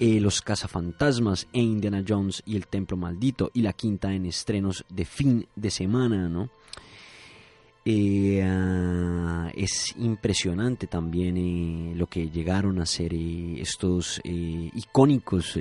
eh, 0.00 0.18
Los 0.18 0.42
Cazafantasmas 0.42 1.46
e 1.52 1.60
Indiana 1.60 2.02
Jones 2.06 2.42
y 2.44 2.56
El 2.56 2.66
Templo 2.66 2.96
Maldito 2.96 3.52
y 3.54 3.62
la 3.62 3.74
quinta 3.74 4.12
en 4.12 4.26
estrenos 4.26 4.84
de 4.88 5.04
fin 5.04 5.46
de 5.54 5.70
semana, 5.70 6.28
¿no? 6.28 6.50
Eh, 7.86 8.42
ah, 8.42 9.50
es 9.54 9.94
impresionante 9.98 10.86
también 10.86 11.36
eh, 11.36 11.92
lo 11.94 12.06
que 12.06 12.30
llegaron 12.30 12.80
a 12.80 12.86
ser 12.86 13.12
eh, 13.12 13.60
estos 13.60 14.20
eh, 14.24 14.70
icónicos 14.74 15.58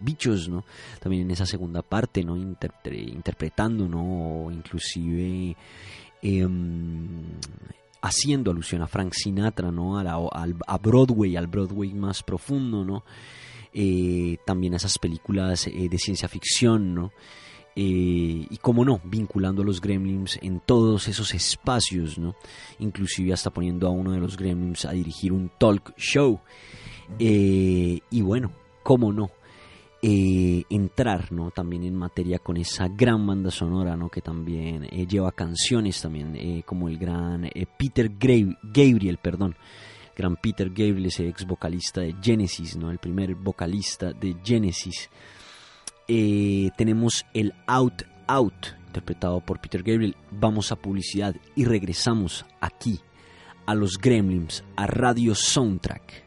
bichos, 0.00 0.48
¿no? 0.48 0.64
También 1.00 1.22
en 1.22 1.30
esa 1.32 1.46
segunda 1.46 1.82
parte, 1.82 2.22
¿no? 2.24 2.36
Interpre- 2.36 3.08
interpretando, 3.12 3.88
¿no? 3.88 4.44
O 4.46 4.50
inclusive 4.50 5.56
em, 6.22 7.22
haciendo 8.02 8.50
alusión 8.50 8.82
a 8.82 8.86
Frank 8.88 9.12
Sinatra, 9.12 9.70
¿no? 9.70 9.98
A, 9.98 10.04
la- 10.04 10.78
Broadway, 10.80 11.36
al 11.36 11.46
Broadway 11.46 11.92
más 11.94 12.22
profundo, 12.22 12.84
¿no? 12.84 13.04
También 14.44 14.72
a 14.74 14.76
esas 14.76 14.98
películas 14.98 15.66
de 15.66 15.98
ciencia 15.98 16.28
ficción, 16.28 16.94
¿no? 16.94 17.12
Eh, 17.78 18.46
y 18.48 18.56
como 18.62 18.86
no, 18.86 19.02
vinculando 19.04 19.60
a 19.60 19.64
los 19.66 19.82
gremlins 19.82 20.38
en 20.40 20.60
todos 20.60 21.08
esos 21.08 21.34
espacios, 21.34 22.18
¿no? 22.18 22.34
Inclusive 22.78 23.34
hasta 23.34 23.50
poniendo 23.50 23.86
a 23.86 23.90
uno 23.90 24.12
de 24.12 24.18
los 24.18 24.38
gremlins 24.38 24.86
a 24.86 24.92
dirigir 24.92 25.30
un 25.30 25.50
talk 25.58 25.92
show. 25.98 26.40
Eh, 27.18 28.00
y 28.10 28.22
bueno, 28.22 28.50
cómo 28.82 29.12
no, 29.12 29.30
eh, 30.00 30.64
entrar, 30.70 31.30
¿no? 31.32 31.50
También 31.50 31.84
en 31.84 31.94
materia 31.94 32.38
con 32.38 32.56
esa 32.56 32.88
gran 32.88 33.26
banda 33.26 33.50
sonora, 33.50 33.94
¿no? 33.94 34.08
Que 34.08 34.22
también 34.22 34.84
lleva 35.06 35.30
canciones 35.32 36.00
también, 36.00 36.62
como 36.64 36.88
el 36.88 36.96
gran 36.96 37.50
Peter 37.76 38.10
Gabriel, 38.18 39.18
perdón. 39.18 39.54
Gran 40.16 40.36
Peter 40.36 40.70
Gabriel, 40.70 41.04
ese 41.04 41.28
ex 41.28 41.46
vocalista 41.46 42.00
de 42.00 42.14
Genesis, 42.22 42.74
¿no? 42.74 42.90
El 42.90 42.98
primer 42.98 43.34
vocalista 43.34 44.14
de 44.14 44.34
Genesis. 44.42 45.10
Eh, 46.08 46.70
tenemos 46.76 47.26
el 47.34 47.52
Out 47.66 48.04
Out, 48.28 48.66
interpretado 48.86 49.40
por 49.40 49.60
Peter 49.60 49.82
Gabriel. 49.82 50.16
Vamos 50.30 50.72
a 50.72 50.76
publicidad 50.76 51.34
y 51.54 51.64
regresamos 51.64 52.44
aquí 52.60 53.00
a 53.66 53.74
los 53.74 53.98
Gremlins, 53.98 54.64
a 54.76 54.86
Radio 54.86 55.34
Soundtrack. 55.34 56.25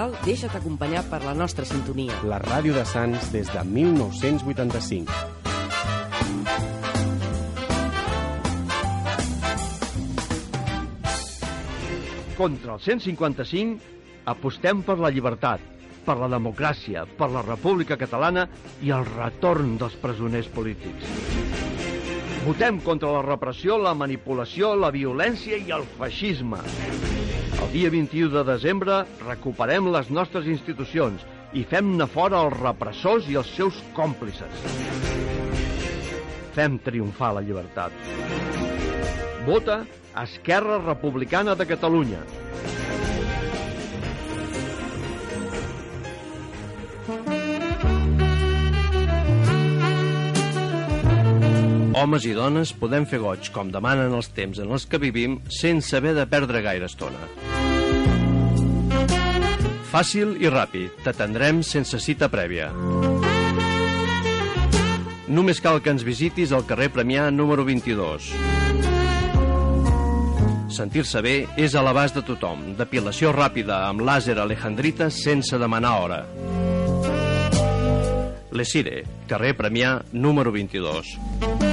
Nadal 0.00 0.14
deixa't 0.24 0.54
acompanyar 0.56 1.02
per 1.10 1.18
la 1.26 1.34
nostra 1.36 1.66
sintonia. 1.68 2.14
La 2.24 2.38
ràdio 2.40 2.72
de 2.72 2.86
Sants 2.88 3.26
des 3.34 3.50
de 3.52 3.60
1985. 3.68 5.12
Contra 12.38 12.78
el 12.78 12.80
155 12.80 14.24
apostem 14.32 14.80
per 14.80 14.96
la 14.96 15.12
llibertat, 15.12 15.60
per 16.06 16.16
la 16.16 16.32
democràcia, 16.32 17.04
per 17.20 17.28
la 17.34 17.44
República 17.44 18.00
Catalana 18.00 18.48
i 18.80 18.96
el 18.96 19.04
retorn 19.04 19.76
dels 19.76 20.00
presoners 20.00 20.48
polítics. 20.48 21.12
Votem 22.46 22.80
contra 22.80 23.12
la 23.18 23.26
repressió, 23.28 23.76
la 23.76 23.92
manipulació, 23.92 24.72
la 24.80 24.88
violència 24.96 25.60
i 25.60 25.76
el 25.76 25.84
feixisme. 26.00 26.64
El 27.60 27.68
dia 27.74 27.90
21 27.92 28.30
de 28.32 28.42
desembre 28.48 29.02
recuperem 29.20 29.90
les 29.92 30.08
nostres 30.08 30.46
institucions 30.48 31.26
i 31.52 31.64
fem-ne 31.68 32.06
fora 32.08 32.40
els 32.46 32.56
repressors 32.56 33.28
i 33.28 33.36
els 33.36 33.50
seus 33.52 33.82
còmplices. 33.96 34.62
Fem 36.56 36.78
triomfar 36.86 37.34
la 37.36 37.44
llibertat. 37.44 37.92
Vota 39.44 39.82
Esquerra 40.24 40.80
Republicana 40.86 41.54
de 41.54 41.68
Catalunya. 41.68 42.24
Homes 52.00 52.24
i 52.24 52.30
dones 52.32 52.70
podem 52.72 53.04
fer 53.04 53.18
goig, 53.20 53.50
com 53.52 53.68
demanen 53.68 54.14
els 54.16 54.30
temps 54.32 54.56
en 54.62 54.70
els 54.72 54.86
que 54.88 54.96
vivim, 54.96 55.34
sense 55.52 55.92
haver 55.98 56.14
de 56.16 56.24
perdre 56.24 56.62
gaire 56.64 56.88
estona. 56.88 57.26
Fàcil 59.90 60.32
i 60.40 60.48
ràpid, 60.48 61.02
t'atendrem 61.04 61.60
sense 61.66 62.00
cita 62.00 62.30
prèvia. 62.32 62.70
Només 65.28 65.60
cal 65.60 65.82
que 65.84 65.92
ens 65.92 66.06
visitis 66.06 66.54
al 66.56 66.64
carrer 66.64 66.88
Premià 66.94 67.28
número 67.34 67.68
22. 67.68 68.32
Sentir-se 70.72 71.20
bé 71.20 71.34
és 71.60 71.76
a 71.76 71.84
l'abast 71.84 72.16
de 72.16 72.24
tothom. 72.24 72.70
Depilació 72.80 73.34
ràpida 73.36 73.82
amb 73.90 74.06
làser 74.08 74.38
alejandrita 74.40 75.10
sense 75.12 75.60
demanar 75.60 75.98
hora. 76.00 76.22
Lesire, 78.56 79.02
carrer 79.28 79.52
Premià 79.58 79.98
número 80.16 80.54
22. 80.56 81.69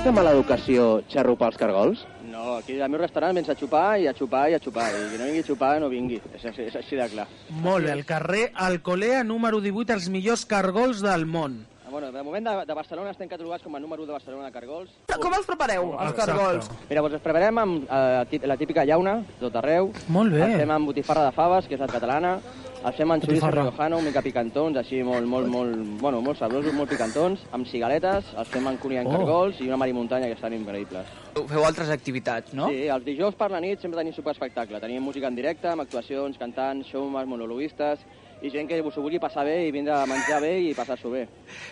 És 0.00 0.06
de 0.08 0.12
mala 0.16 0.30
educació 0.32 0.84
xarrupar 1.12 1.50
els 1.50 1.58
cargols? 1.60 2.02
No, 2.24 2.54
aquí 2.56 2.78
al 2.80 2.88
meu 2.88 3.02
restaurant 3.02 3.36
vens 3.36 3.50
a 3.52 3.56
xupar 3.58 3.98
i 4.00 4.06
a 4.08 4.14
xupar 4.16 4.46
i 4.48 4.54
a 4.56 4.60
xupar. 4.64 4.86
I 4.96 5.10
qui 5.10 5.18
no 5.20 5.26
vingui 5.28 5.42
a 5.42 5.46
xupar, 5.50 5.72
no 5.82 5.90
vingui. 5.92 6.16
És, 6.34 6.44
així- 6.48 6.64
és 6.70 6.76
així 6.80 6.96
de 6.96 7.08
clar. 7.12 7.26
Molt 7.50 7.84
bé, 7.84 7.92
el 7.92 8.06
carrer 8.06 8.50
Alcolea 8.54 9.22
número 9.24 9.60
18, 9.60 9.92
els 9.92 10.08
millors 10.08 10.46
cargols 10.46 11.02
del 11.04 11.26
món. 11.26 11.66
Ah, 11.90 11.92
Bueno, 11.92 12.12
de 12.12 12.22
moment 12.22 12.46
de, 12.46 12.66
de 12.66 12.74
Barcelona 12.74 13.10
estem 13.10 13.26
catalogats 13.28 13.64
com 13.64 13.74
a 13.74 13.80
número 13.82 14.02
1 14.04 14.06
de 14.06 14.12
Barcelona 14.14 14.46
de 14.46 14.52
cargols. 14.54 14.90
Com 15.18 15.34
els 15.34 15.46
prepareu, 15.46 15.88
els 15.98 16.14
cargols? 16.14 16.68
Mira, 16.88 17.02
doncs 17.02 17.16
els 17.18 17.24
preparem 17.24 17.58
amb 17.58 17.90
eh, 17.90 18.40
la 18.46 18.56
típica 18.56 18.84
llauna, 18.86 19.16
tot 19.40 19.56
arreu. 19.58 19.90
Molt 20.06 20.30
bé. 20.36 20.44
Els 20.46 20.60
fem 20.62 20.70
amb 20.70 20.86
botifarra 20.86 21.24
de 21.26 21.32
faves, 21.34 21.66
que 21.66 21.74
és 21.74 21.82
la 21.82 21.88
catalana. 21.90 22.36
Els 22.80 22.96
fem 22.96 23.10
amb 23.10 23.24
xoriço 23.26 23.42
Botifarra. 23.44 23.64
riojano, 23.66 23.98
mica 24.06 24.22
picantons, 24.22 24.78
així 24.80 25.02
molt, 25.04 25.26
molt, 25.28 25.50
molt, 25.52 25.74
bueno, 26.00 26.22
molt 26.24 26.38
sabrosos, 26.38 26.72
molt 26.72 26.88
picantons, 26.94 27.42
amb 27.52 27.66
cigaletes, 27.68 28.30
els 28.38 28.48
fem 28.54 28.70
amb 28.70 28.78
cunyant 28.80 29.10
Oh. 29.10 29.16
cargols 29.18 29.58
i 29.60 29.66
una 29.68 29.76
marimuntanya 29.76 30.30
que 30.30 30.38
estan 30.38 30.54
increïbles. 30.54 31.10
Feu 31.34 31.64
altres 31.66 31.90
activitats, 31.90 32.54
no? 32.54 32.68
Sí, 32.70 32.86
els 32.86 33.04
dijous 33.04 33.34
per 33.34 33.50
la 33.50 33.60
nit 33.60 33.80
sempre 33.82 33.98
tenim 33.98 34.14
superespectacle. 34.14 34.78
Tenim 34.80 35.02
música 35.02 35.26
en 35.26 35.34
directe, 35.36 35.68
amb 35.68 35.82
actuacions, 35.82 36.38
cantants, 36.38 36.86
showmans, 36.88 37.28
monologuistes, 37.28 37.98
i 38.42 38.50
gent 38.52 38.68
que 38.68 38.78
s'ho 38.80 39.02
vulgui 39.02 39.20
passar 39.20 39.44
bé 39.44 39.56
i 39.66 39.72
vindre 39.74 39.94
a 39.96 40.06
menjar 40.08 40.40
bé 40.40 40.52
i 40.64 40.70
passar-s'ho 40.76 41.10
bé. 41.12 41.26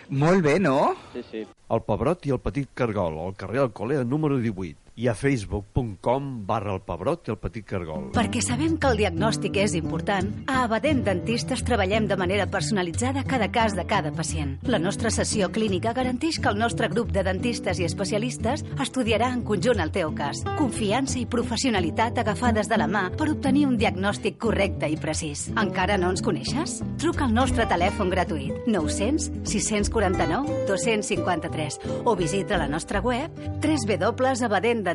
Molt 0.09 0.43
bé, 0.45 0.59
no? 0.59 0.93
Sí, 1.13 1.23
sí. 1.31 1.45
El 1.69 1.81
Pebrot 1.85 2.25
i 2.25 2.35
el 2.35 2.41
Petit 2.43 2.69
Cargol, 2.73 3.17
al 3.25 3.35
carrer 3.37 3.63
Alcolea 3.65 4.03
número 4.03 4.37
18 4.37 4.88
i 4.99 5.07
a 5.07 5.13
facebook.com 5.15 6.45
barra 6.45 6.73
el 6.75 6.81
Pebrot 6.83 7.29
i 7.29 7.31
el 7.31 7.37
Petit 7.39 7.63
Cargol. 7.63 8.09
Perquè 8.11 8.41
sabem 8.43 8.75
que 8.75 8.89
el 8.91 8.97
diagnòstic 8.99 9.55
és 9.61 9.71
important, 9.79 10.27
a 10.51 10.65
Abadent 10.65 11.05
Dentistes 11.05 11.63
treballem 11.63 12.09
de 12.09 12.17
manera 12.19 12.49
personalitzada 12.51 13.23
cada 13.23 13.47
cas 13.47 13.77
de 13.77 13.85
cada 13.87 14.11
pacient. 14.11 14.57
La 14.67 14.79
nostra 14.79 15.09
sessió 15.09 15.47
clínica 15.55 15.93
garanteix 15.95 16.39
que 16.43 16.51
el 16.51 16.59
nostre 16.59 16.89
grup 16.91 17.13
de 17.15 17.23
dentistes 17.23 17.79
i 17.79 17.87
especialistes 17.87 18.65
estudiarà 18.83 19.31
en 19.31 19.45
conjunt 19.47 19.79
el 19.79 19.93
teu 19.95 20.11
cas. 20.17 20.43
Confiança 20.59 21.15
i 21.21 21.25
professionalitat 21.31 22.19
agafades 22.19 22.67
de 22.67 22.81
la 22.81 22.89
mà 22.91 23.05
per 23.15 23.29
obtenir 23.31 23.65
un 23.69 23.79
diagnòstic 23.79 24.35
correcte 24.43 24.91
i 24.91 24.99
precís. 24.99 25.47
Encara 25.55 25.95
no 26.01 26.11
ens 26.11 26.25
coneixes? 26.25 26.81
Truca 26.99 27.23
al 27.29 27.33
nostre 27.37 27.69
telèfon 27.71 28.11
gratuït 28.11 28.67
900 28.67 29.47
649 29.47 30.67
253 30.67 32.03
o 32.03 32.17
visita 32.19 32.59
la 32.59 32.67
nostra 32.67 32.99
web 32.99 33.31
www.abadentdentistes.com 33.63 34.88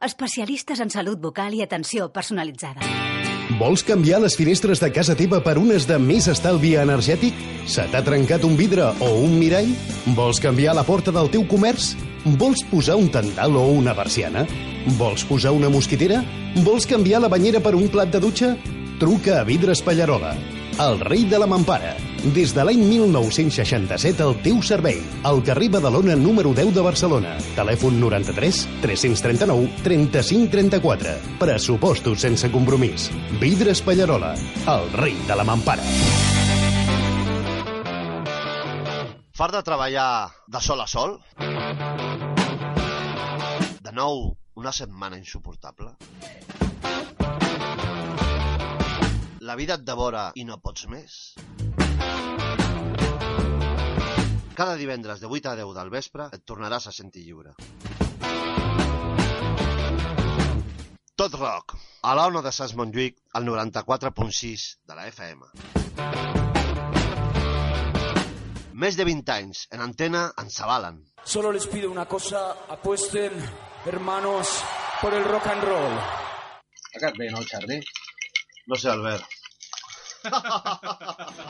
Especialistes 0.00 0.80
en 0.80 0.90
salut 0.90 1.20
bucal 1.20 1.54
i 1.54 1.62
atenció 1.62 2.08
personalitzada. 2.12 2.80
Vols 3.58 3.82
canviar 3.82 4.20
les 4.22 4.36
finestres 4.36 4.80
de 4.82 4.90
casa 4.92 5.16
teva 5.18 5.40
per 5.44 5.56
unes 5.58 5.86
de 5.88 5.96
més 5.98 6.28
estalvi 6.28 6.74
energètic? 6.78 7.36
Se 7.68 7.86
t'ha 7.90 8.02
trencat 8.04 8.44
un 8.44 8.58
vidre 8.58 8.90
o 9.00 9.08
un 9.24 9.38
mirall? 9.40 9.70
Vols 10.16 10.40
canviar 10.40 10.76
la 10.76 10.84
porta 10.86 11.14
del 11.14 11.30
teu 11.32 11.46
comerç? 11.48 11.94
Vols 12.38 12.64
posar 12.70 12.98
un 13.00 13.08
tendal 13.12 13.56
o 13.56 13.64
una 13.72 13.96
persiana? 13.96 14.44
Vols 15.00 15.24
posar 15.28 15.54
una 15.56 15.72
mosquitera? 15.72 16.20
Vols 16.60 16.86
canviar 16.86 17.22
la 17.24 17.32
banyera 17.32 17.60
per 17.64 17.74
un 17.78 17.88
plat 17.88 18.12
de 18.12 18.20
dutxa? 18.20 18.54
Truca 19.00 19.40
a 19.40 19.44
Vidres 19.48 19.82
Pallarola, 19.82 20.34
el 20.78 21.00
rei 21.00 21.24
de 21.24 21.38
la 21.38 21.46
mampara. 21.46 21.94
Des 22.34 22.52
de 22.54 22.64
l'any 22.64 22.80
1967 22.86 24.22
al 24.22 24.36
teu 24.44 24.60
servei. 24.62 25.00
Al 25.26 25.42
carrer 25.42 25.68
Badalona 25.74 26.14
número 26.16 26.52
10 26.54 26.72
de 26.76 26.84
Barcelona. 26.84 27.34
Telèfon 27.56 27.98
93 28.00 28.62
339 28.82 29.82
35 29.82 30.50
34. 30.54 31.16
Pressupostos 31.42 32.22
sense 32.22 32.50
compromís. 32.54 33.10
Vidres 33.40 33.82
Pallarola, 33.82 34.34
el 34.66 34.90
rei 34.94 35.18
de 35.26 35.36
la 35.36 35.44
mampara. 35.44 35.82
Fart 39.38 39.54
de 39.54 39.62
treballar 39.62 40.30
de 40.46 40.60
sol 40.60 40.80
a 40.82 40.86
sol? 40.90 41.20
De 43.82 43.92
nou, 43.94 44.34
una 44.58 44.72
setmana 44.74 45.18
insuportable? 45.18 45.94
La 49.48 49.54
vida 49.56 49.78
et 49.78 49.84
devora 49.88 50.22
i 50.36 50.42
no 50.44 50.58
pots 50.60 50.82
més? 50.92 51.12
Cada 54.58 54.74
divendres 54.76 55.22
de 55.22 55.28
8 55.36 55.48
a 55.48 55.54
10 55.56 55.70
del 55.78 55.92
vespre 55.94 56.26
et 56.36 56.42
tornaràs 56.50 56.88
a 56.90 56.92
sentir 56.92 57.22
lliure. 57.24 57.54
Tot 61.16 61.38
rock, 61.40 61.78
a 62.04 62.12
la 62.18 62.26
Ona 62.28 62.42
de 62.44 62.52
Sants 62.52 62.74
Montjuïc, 62.76 63.16
al 63.40 63.48
94.6 63.48 64.66
de 64.84 64.98
la 64.98 65.06
FM. 65.14 65.48
Més 68.84 69.00
de 69.00 69.08
20 69.08 69.34
anys 69.38 69.64
en 69.72 69.86
antena 69.86 70.26
ens 70.44 70.60
avalen. 70.66 71.00
Solo 71.24 71.54
les 71.56 71.70
pido 71.72 71.88
una 71.94 72.04
cosa, 72.04 72.44
apuesten, 72.76 73.40
hermanos, 73.86 74.52
por 75.00 75.16
el 75.16 75.24
rock 75.24 75.50
and 75.56 75.66
roll. 75.72 75.98
Tocat 76.92 77.16
bé, 77.16 77.32
no, 77.32 77.40
el 77.40 77.48
Xardi? 77.48 77.80
No 78.68 78.76
sé, 78.76 78.92
Albert. 78.92 79.37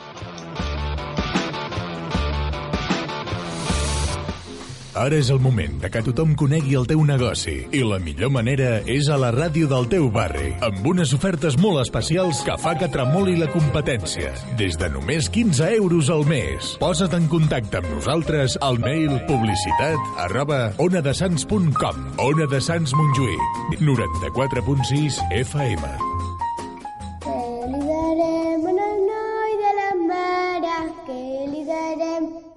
Ara 4.98 5.14
és 5.14 5.28
el 5.30 5.38
moment 5.38 5.76
de 5.78 5.88
que 5.94 6.00
tothom 6.02 6.32
conegui 6.38 6.74
el 6.74 6.86
teu 6.90 7.04
negoci 7.06 7.54
i 7.70 7.82
la 7.86 8.00
millor 8.02 8.32
manera 8.34 8.80
és 8.90 9.06
a 9.06 9.18
la 9.20 9.28
ràdio 9.30 9.68
del 9.70 9.86
teu 9.92 10.08
barri, 10.10 10.50
amb 10.64 10.88
unes 10.90 11.12
ofertes 11.14 11.54
molt 11.62 11.84
especials 11.84 12.40
que 12.46 12.56
fa 12.58 12.74
que 12.80 12.88
tremoli 12.90 13.36
la 13.38 13.46
competència. 13.52 14.32
Des 14.58 14.74
de 14.80 14.90
només 14.90 15.30
15 15.30 15.70
euros 15.78 16.10
al 16.10 16.26
mes. 16.26 16.74
Posa't 16.82 17.14
en 17.14 17.30
contacte 17.30 17.78
amb 17.78 17.94
nosaltres 17.94 18.58
al 18.64 18.82
mail 18.82 19.14
publicitat 19.30 20.12
arroba 20.26 20.60
onadesans.com 20.82 22.04
Ona 22.26 22.50
de 22.50 22.58
Sants 22.58 22.98
Montjuïc 22.98 23.78
94.6 23.78 25.22
FM 25.44 26.07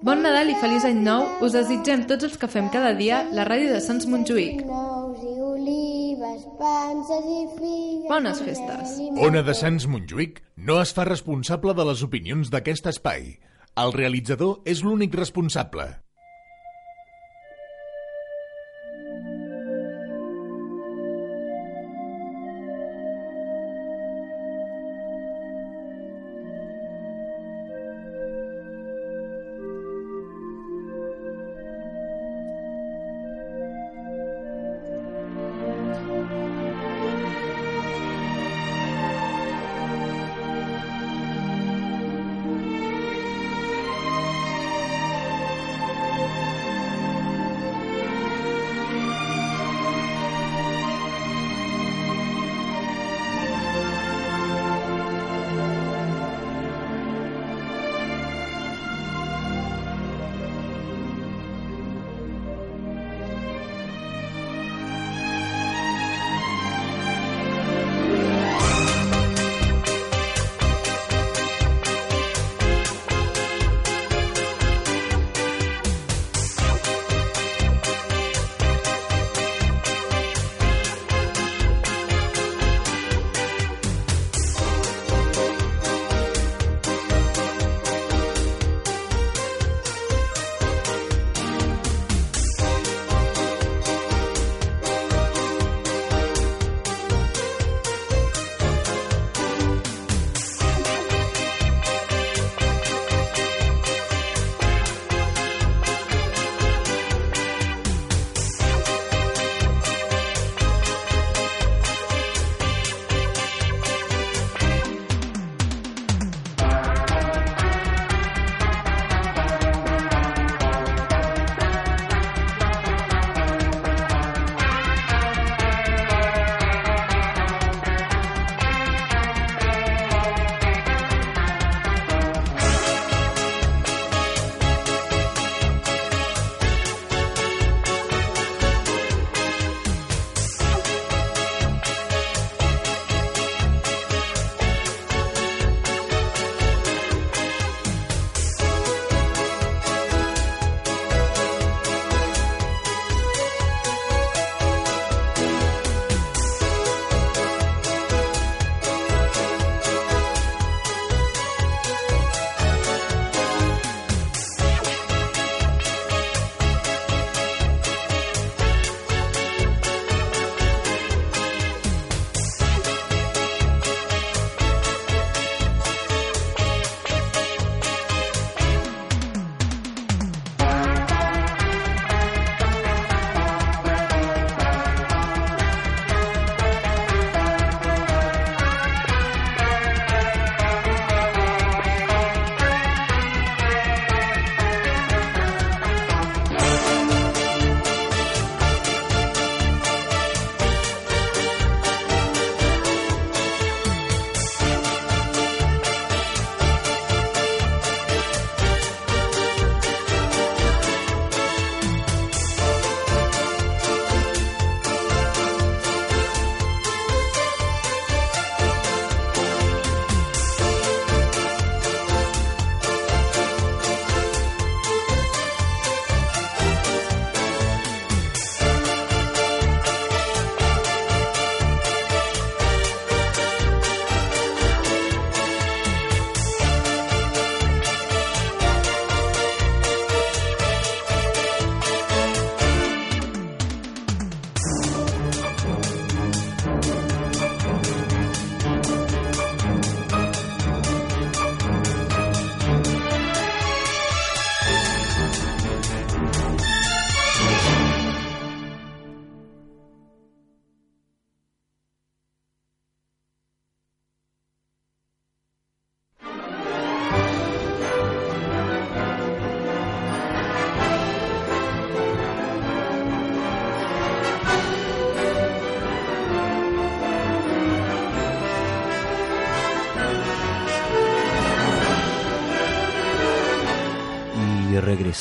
Bon 0.02 0.18
Nadal 0.18 0.50
i 0.50 0.56
feliç 0.58 0.82
any 0.88 0.98
nou 0.98 1.28
us 1.46 1.54
desitgem 1.54 2.00
tots 2.10 2.26
els 2.26 2.34
que 2.38 2.48
fem 2.50 2.66
cada 2.74 2.90
dia 2.98 3.20
la 3.36 3.44
ràdio 3.46 3.70
de 3.70 3.78
Sants 3.84 4.08
Montjuïc. 4.10 4.64
Bones 8.08 8.42
festes. 8.42 8.96
Ona 9.28 9.44
de 9.46 9.54
Sants 9.54 9.86
Montjuïc 9.86 10.42
no 10.56 10.80
es 10.82 10.90
fa 10.96 11.06
responsable 11.06 11.74
de 11.78 11.86
les 11.86 12.02
opinions 12.02 12.50
d'aquest 12.50 12.90
espai. 12.90 13.36
El 13.78 13.94
realitzador 13.94 14.58
és 14.66 14.82
l'únic 14.82 15.14
responsable. 15.14 15.86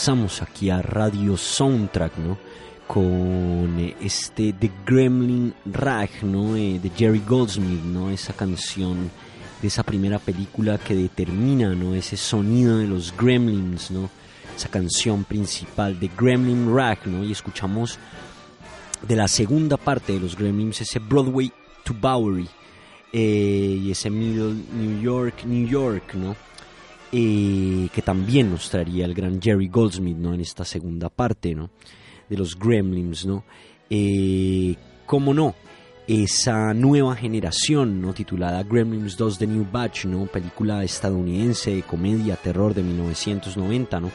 Regresamos 0.02 0.41
aquí 0.41 0.72
a 0.72 0.82
Radio 0.82 1.38
Soundtrack, 1.38 2.18
¿no? 2.18 2.36
Con 2.88 3.78
eh, 3.78 3.95
este 4.02 4.52
The 4.52 4.72
Gremlin 4.84 5.54
Rag, 5.64 6.24
¿no? 6.24 6.56
Eh, 6.56 6.80
de 6.82 6.89
Jerry 6.89 7.22
Goldsmith, 7.28 7.84
¿no? 7.84 8.10
Esa 8.10 8.34
canción 8.34 9.12
de 9.62 9.68
esa 9.68 9.84
primera 9.84 10.18
película 10.18 10.80
que 10.80 10.95
determina, 10.95 11.76
¿no? 11.76 11.93
Ese 11.93 12.18
sonido 12.18 12.80
de 12.80 12.88
los 12.88 13.16
gremlins, 13.16 13.91
¿no? 13.91 14.10
Esa 14.58 14.70
canción 14.70 15.24
principal 15.24 15.99
de 15.99 16.10
Gremlin 16.18 16.76
Rag, 16.76 17.06
¿no? 17.06 17.24
Y 17.24 17.32
escuchamos 17.32 17.99
de 19.08 19.16
la 19.16 19.28
segunda 19.28 19.78
parte 19.78 20.14
de 20.14 20.20
los 20.20 20.36
gremlins 20.36 20.82
ese 20.82 20.97
Broadway 20.97 21.52
to 21.84 21.93
Bowery 21.93 22.49
eh, 23.14 23.80
y 23.84 23.91
ese 23.91 24.10
Middle 24.10 24.56
New 24.74 24.99
York, 24.99 25.43
New 25.45 25.68
York, 25.68 26.16
¿no? 26.16 26.36
Eh, 27.14 27.89
que 27.93 28.01
también 28.01 28.49
nos 28.49 28.70
traería 28.70 29.03
el 29.03 29.14
gran 29.14 29.41
Jerry 29.41 29.68
Goldsmith, 29.68 30.16
¿no? 30.16 30.34
En 30.34 30.39
esta 30.39 30.64
segunda 30.64 31.09
parte, 31.09 31.53
¿no? 31.53 31.70
De 32.30 32.38
los 32.38 32.57
Gremlins, 32.57 33.26
¿no? 33.26 33.43
Eh, 33.89 34.76
¿Cómo 35.05 35.34
no? 35.34 35.53
Esa 36.07 36.74
nueva 36.74 37.16
generación, 37.16 38.01
¿no? 38.01 38.14
Titulada 38.14 38.64
Gremlins 38.64 39.18
2 39.18 39.39
The 39.39 39.47
New 39.47 39.68
Batch, 39.70 40.05
¿no? 40.05 40.26
Película 40.26 40.86
estadounidense 40.86 41.76
de 41.76 41.84
comedia, 41.84 42.38
terror 42.38 42.74
de 42.74 42.84
1990, 42.84 43.99
¿no? 43.99 44.12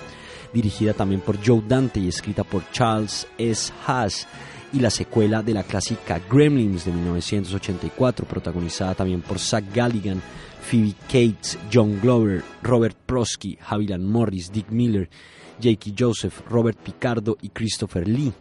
Dirigida 0.55 0.95
también 0.95 1.21
por 1.21 1.39
Joe 1.45 1.63
Dante 1.69 2.01
y 2.01 2.09
escrita 2.09 2.45
por 2.45 2.63
Charles 2.71 3.27
S. 3.37 3.71
Haas 3.87 4.27
y 4.73 4.81
la 4.81 4.91
secuela 4.91 5.43
de 5.43 5.53
la 5.53 5.65
clásica 5.65 6.21
Gremlins 6.31 6.87
de 6.87 6.93
1984, 6.93 8.27
protagonizada 8.27 8.95
también 8.95 9.21
por 9.21 9.39
Zach 9.39 9.65
Galligan, 9.75 10.23
Phoebe 10.67 10.95
Cates, 11.07 11.57
John 11.73 12.01
Glover, 12.01 12.43
Robert 12.61 12.97
Prosky, 13.07 13.57
Javilan 13.57 14.05
Morris, 14.05 14.51
Dick 14.51 14.69
Miller, 14.71 15.09
J.K. 15.63 15.93
Joseph, 15.97 16.41
Robert 16.51 16.77
Picardo 16.77 17.37
y 17.41 17.51
Christopher 17.51 18.09
Lee. 18.09 18.33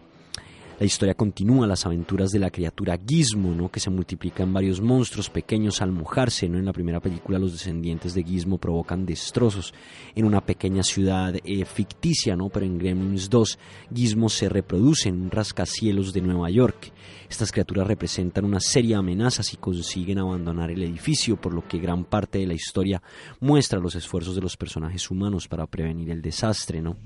La 0.80 0.88
historia 0.88 1.14
continúa 1.14 1.68
las 1.68 1.86
aventuras 1.86 2.32
de 2.32 2.40
la 2.40 2.50
criatura 2.50 2.98
Gizmo, 2.98 3.54
¿no? 3.54 3.70
que 3.70 3.80
se 3.80 3.92
multiplica 3.92 4.42
en 4.42 4.54
varios 4.54 4.82
monstruos 4.82 5.30
pequeños 5.30 5.84
al 5.84 5.92
mojarse. 5.92 6.50
¿no? 6.50 6.58
En 6.58 6.66
la 6.66 6.74
primera 6.74 7.00
película 7.00 7.38
los 7.38 7.52
descendientes 7.52 8.16
de 8.16 8.24
Gizmo 8.24 8.58
provocan 8.58 9.06
destrozos 9.06 9.72
en 10.16 10.26
una 10.26 10.42
pequeña 10.42 10.82
ciudad 10.82 11.36
eh, 11.44 11.64
ficticia, 11.64 12.36
¿no? 12.36 12.50
pero 12.50 12.66
en 12.66 12.80
Gremlins 12.80 13.30
2 13.30 13.60
Gizmo 13.94 14.30
se 14.30 14.50
reproduce 14.50 15.10
en 15.10 15.22
un 15.22 15.30
rascacielos 15.30 16.12
de 16.12 16.22
Nueva 16.22 16.50
York. 16.50 16.92
Estas 17.30 17.52
criaturas 17.52 17.88
representan 17.88 18.46
una 18.46 18.60
serie 18.60 18.92
de 18.92 19.00
amenazas 19.00 19.54
y 19.54 19.58
consiguen 19.58 20.20
abandonar 20.20 20.72
el 20.72 20.84
edificio, 20.84 21.36
por 21.36 21.54
lo 21.54 21.68
que 21.68 21.80
gran 21.80 22.06
parte 22.06 22.40
de 22.40 22.48
la 22.48 22.54
historia 22.54 23.02
muestra 23.40 23.80
los 23.80 23.96
esfuerzos 23.96 24.36
de 24.36 24.42
los 24.42 24.58
personajes 24.58 25.10
humanos 25.10 25.48
para 25.48 25.66
prevenir 25.66 26.12
el 26.12 26.22
desastre. 26.22 26.82
¿no? 26.82 26.98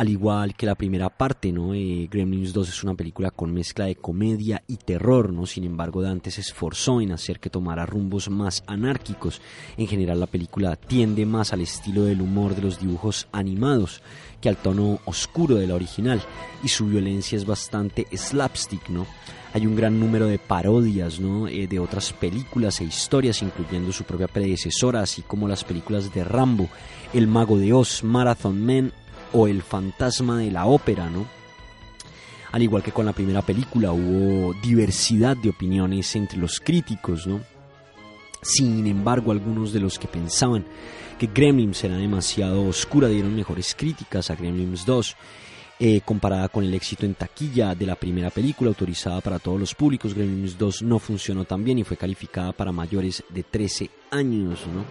Al 0.00 0.08
igual 0.08 0.54
que 0.54 0.64
la 0.64 0.76
primera 0.76 1.10
parte, 1.10 1.52
¿no? 1.52 1.74
Eh, 1.74 2.08
Gremlins 2.10 2.54
2 2.54 2.70
es 2.70 2.82
una 2.82 2.94
película 2.94 3.30
con 3.30 3.52
mezcla 3.52 3.84
de 3.84 3.96
comedia 3.96 4.62
y 4.66 4.78
terror, 4.78 5.30
¿no? 5.30 5.44
Sin 5.44 5.64
embargo, 5.64 6.00
Dante 6.00 6.30
se 6.30 6.40
esforzó 6.40 7.02
en 7.02 7.12
hacer 7.12 7.38
que 7.38 7.50
tomara 7.50 7.84
rumbos 7.84 8.30
más 8.30 8.64
anárquicos. 8.66 9.42
En 9.76 9.86
general, 9.86 10.18
la 10.18 10.26
película 10.26 10.76
tiende 10.76 11.26
más 11.26 11.52
al 11.52 11.60
estilo 11.60 12.04
del 12.04 12.22
humor 12.22 12.54
de 12.54 12.62
los 12.62 12.80
dibujos 12.80 13.28
animados 13.30 14.00
que 14.40 14.48
al 14.48 14.56
tono 14.56 15.00
oscuro 15.04 15.56
de 15.56 15.66
la 15.66 15.74
original, 15.74 16.22
y 16.64 16.68
su 16.68 16.86
violencia 16.86 17.36
es 17.36 17.44
bastante 17.44 18.06
slapstick, 18.10 18.88
¿no? 18.88 19.06
Hay 19.52 19.66
un 19.66 19.76
gran 19.76 20.00
número 20.00 20.26
de 20.28 20.38
parodias 20.38 21.20
¿no? 21.20 21.46
Eh, 21.46 21.66
de 21.66 21.78
otras 21.78 22.14
películas 22.14 22.80
e 22.80 22.84
historias, 22.84 23.42
incluyendo 23.42 23.92
su 23.92 24.04
propia 24.04 24.28
predecesora, 24.28 25.02
así 25.02 25.20
como 25.20 25.46
las 25.46 25.62
películas 25.62 26.14
de 26.14 26.24
Rambo, 26.24 26.68
El 27.12 27.26
Mago 27.26 27.58
de 27.58 27.74
Oz, 27.74 28.02
Marathon 28.02 28.64
Man 28.64 28.92
o 29.32 29.46
El 29.46 29.62
fantasma 29.62 30.38
de 30.38 30.50
la 30.50 30.66
ópera, 30.66 31.08
¿no? 31.08 31.26
Al 32.52 32.62
igual 32.62 32.82
que 32.82 32.92
con 32.92 33.06
la 33.06 33.12
primera 33.12 33.42
película 33.42 33.92
hubo 33.92 34.54
diversidad 34.54 35.36
de 35.36 35.50
opiniones 35.50 36.16
entre 36.16 36.38
los 36.38 36.58
críticos, 36.60 37.26
¿no? 37.26 37.40
Sin 38.42 38.86
embargo, 38.86 39.32
algunos 39.32 39.72
de 39.72 39.80
los 39.80 39.98
que 39.98 40.08
pensaban 40.08 40.64
que 41.18 41.28
Gremlins 41.32 41.84
era 41.84 41.96
demasiado 41.96 42.66
oscura 42.66 43.08
dieron 43.08 43.36
mejores 43.36 43.74
críticas 43.76 44.30
a 44.30 44.34
Gremlins 44.34 44.86
2. 44.86 45.16
Eh, 45.82 46.02
comparada 46.04 46.48
con 46.50 46.62
el 46.62 46.74
éxito 46.74 47.06
en 47.06 47.14
taquilla 47.14 47.74
de 47.74 47.86
la 47.86 47.94
primera 47.94 48.28
película 48.28 48.68
autorizada 48.68 49.22
para 49.22 49.38
todos 49.38 49.58
los 49.58 49.74
públicos, 49.74 50.12
Gremlins 50.12 50.58
2 50.58 50.82
no 50.82 50.98
funcionó 50.98 51.46
tan 51.46 51.64
bien 51.64 51.78
y 51.78 51.84
fue 51.84 51.96
calificada 51.96 52.52
para 52.52 52.70
mayores 52.70 53.24
de 53.30 53.42
13 53.44 53.88
años, 54.10 54.60
¿no? 54.74 54.84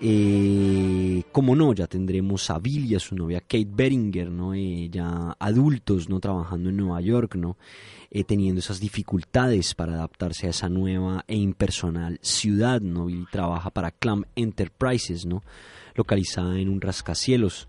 Eh, 0.00 1.22
como 1.32 1.54
no, 1.54 1.72
ya 1.72 1.86
tendremos 1.86 2.50
a 2.50 2.58
Bill 2.58 2.86
y 2.86 2.94
a 2.94 3.00
su 3.00 3.14
novia 3.14 3.40
Kate 3.40 3.68
Beringer, 3.68 4.30
¿no? 4.30 4.54
Eh, 4.54 4.88
ya 4.90 5.36
adultos, 5.38 6.08
¿no? 6.08 6.20
Trabajando 6.20 6.70
en 6.70 6.76
Nueva 6.76 7.00
York, 7.00 7.36
¿no? 7.36 7.56
Eh, 8.10 8.24
teniendo 8.24 8.60
esas 8.60 8.80
dificultades 8.80 9.74
para 9.74 9.94
adaptarse 9.94 10.46
a 10.46 10.50
esa 10.50 10.68
nueva 10.68 11.24
e 11.26 11.36
impersonal 11.36 12.18
ciudad, 12.22 12.80
¿no? 12.80 13.06
Bill 13.06 13.26
trabaja 13.30 13.70
para 13.70 13.90
Clam 13.90 14.24
Enterprises, 14.36 15.26
¿no? 15.26 15.42
Localizada 15.94 16.58
en 16.58 16.68
un 16.68 16.80
rascacielos 16.80 17.68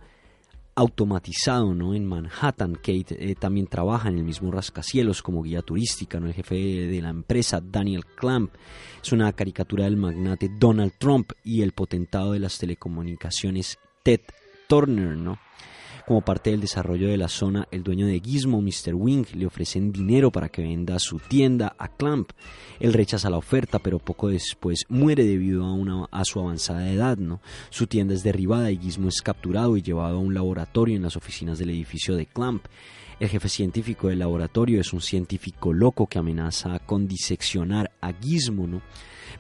automatizado 0.75 1.73
¿no? 1.73 1.95
en 1.95 2.05
Manhattan. 2.05 2.75
Kate 2.75 3.15
eh, 3.17 3.35
también 3.35 3.67
trabaja 3.67 4.09
en 4.09 4.17
el 4.17 4.23
mismo 4.23 4.51
rascacielos 4.51 5.21
como 5.21 5.41
guía 5.41 5.61
turística. 5.61 6.19
¿no? 6.19 6.27
El 6.27 6.33
jefe 6.33 6.55
de 6.55 7.01
la 7.01 7.09
empresa, 7.09 7.61
Daniel 7.61 8.05
Clamp, 8.05 8.53
es 9.01 9.11
una 9.11 9.31
caricatura 9.33 9.85
del 9.85 9.97
magnate 9.97 10.49
Donald 10.59 10.93
Trump 10.97 11.31
y 11.43 11.61
el 11.61 11.71
potentado 11.71 12.33
de 12.33 12.39
las 12.39 12.57
telecomunicaciones 12.57 13.79
Ted 14.03 14.21
Turner. 14.67 15.15
¿no? 15.15 15.39
Como 16.05 16.21
parte 16.21 16.51
del 16.51 16.61
desarrollo 16.61 17.07
de 17.07 17.17
la 17.17 17.27
zona, 17.27 17.67
el 17.71 17.81
dueño 17.81 18.05
de 18.05 18.19
Gizmo, 18.19 18.61
Mr. 18.61 18.93
Wing, 18.93 19.25
le 19.33 19.47
ofrecen 19.47 19.91
dinero 19.91 20.31
para 20.31 20.49
que 20.49 20.61
venda 20.61 20.99
su 20.99 21.17
tienda 21.17 21.75
a 21.79 21.87
Clamp. 21.87 22.29
Él 22.79 22.93
rechaza 22.93 23.31
la 23.31 23.39
oferta, 23.39 23.79
pero 23.79 23.97
poco 23.97 24.27
después 24.29 24.85
muere 24.87 25.25
debido 25.25 25.65
a, 26.11 26.23
su 26.23 26.39
avanzada 26.39 26.91
edad. 26.91 27.17
¿no? 27.17 27.41
Su 27.71 27.87
tienda 27.87 28.13
es 28.13 28.21
derribada 28.21 28.69
y 28.69 28.77
Gizmo 28.77 29.09
es 29.09 29.23
capturado 29.23 29.77
y 29.77 29.81
llevado 29.81 30.17
a 30.17 30.21
un 30.21 30.35
laboratorio 30.35 30.95
en 30.95 31.01
las 31.01 31.17
oficinas 31.17 31.57
del 31.57 31.71
edificio 31.71 32.15
de 32.15 32.27
Clamp. 32.27 32.67
El 33.19 33.29
jefe 33.29 33.49
científico 33.49 34.09
del 34.09 34.19
laboratorio 34.19 34.81
es 34.81 34.93
un 34.93 35.01
científico 35.01 35.73
loco 35.73 36.05
que 36.05 36.19
amenaza 36.19 36.77
con 36.79 37.07
diseccionar 37.07 37.91
a 38.01 38.13
Gizmo, 38.13 38.67
¿no? 38.67 38.83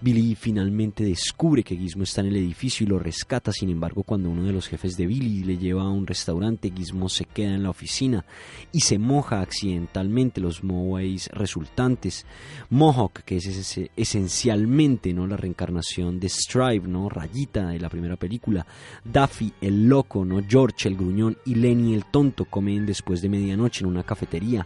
Billy 0.01 0.35
finalmente 0.35 1.03
descubre 1.03 1.63
que 1.63 1.75
Gizmo 1.77 2.03
está 2.03 2.21
en 2.21 2.27
el 2.27 2.35
edificio 2.37 2.85
y 2.85 2.89
lo 2.89 2.99
rescata, 2.99 3.51
sin 3.51 3.69
embargo 3.69 4.03
cuando 4.03 4.29
uno 4.29 4.43
de 4.43 4.51
los 4.53 4.67
jefes 4.67 4.97
de 4.97 5.07
Billy 5.07 5.43
le 5.43 5.57
lleva 5.57 5.83
a 5.83 5.89
un 5.89 6.05
restaurante, 6.07 6.71
Gizmo 6.75 7.09
se 7.09 7.25
queda 7.25 7.53
en 7.55 7.63
la 7.63 7.69
oficina 7.69 8.25
y 8.71 8.81
se 8.81 8.97
moja 8.99 9.41
accidentalmente 9.41 10.41
los 10.41 10.63
moways 10.63 11.27
resultantes. 11.29 12.25
Mohawk, 12.69 13.21
que 13.23 13.37
es 13.37 13.45
ese- 13.47 13.91
esencialmente 13.95 15.13
¿no? 15.13 15.27
la 15.27 15.37
reencarnación 15.37 16.19
de 16.19 16.29
Stripe, 16.29 16.87
¿no? 16.87 17.09
Rayita 17.09 17.67
de 17.69 17.79
la 17.79 17.89
primera 17.89 18.15
película, 18.15 18.65
Daffy 19.03 19.53
el 19.61 19.87
loco, 19.87 20.25
¿no? 20.25 20.41
George 20.47 20.87
el 20.89 20.95
gruñón 20.95 21.37
y 21.45 21.55
Lenny 21.55 21.93
el 21.93 22.05
tonto 22.05 22.45
comen 22.45 22.85
después 22.85 23.21
de 23.21 23.29
medianoche 23.29 23.83
en 23.83 23.89
una 23.89 24.03
cafetería 24.03 24.65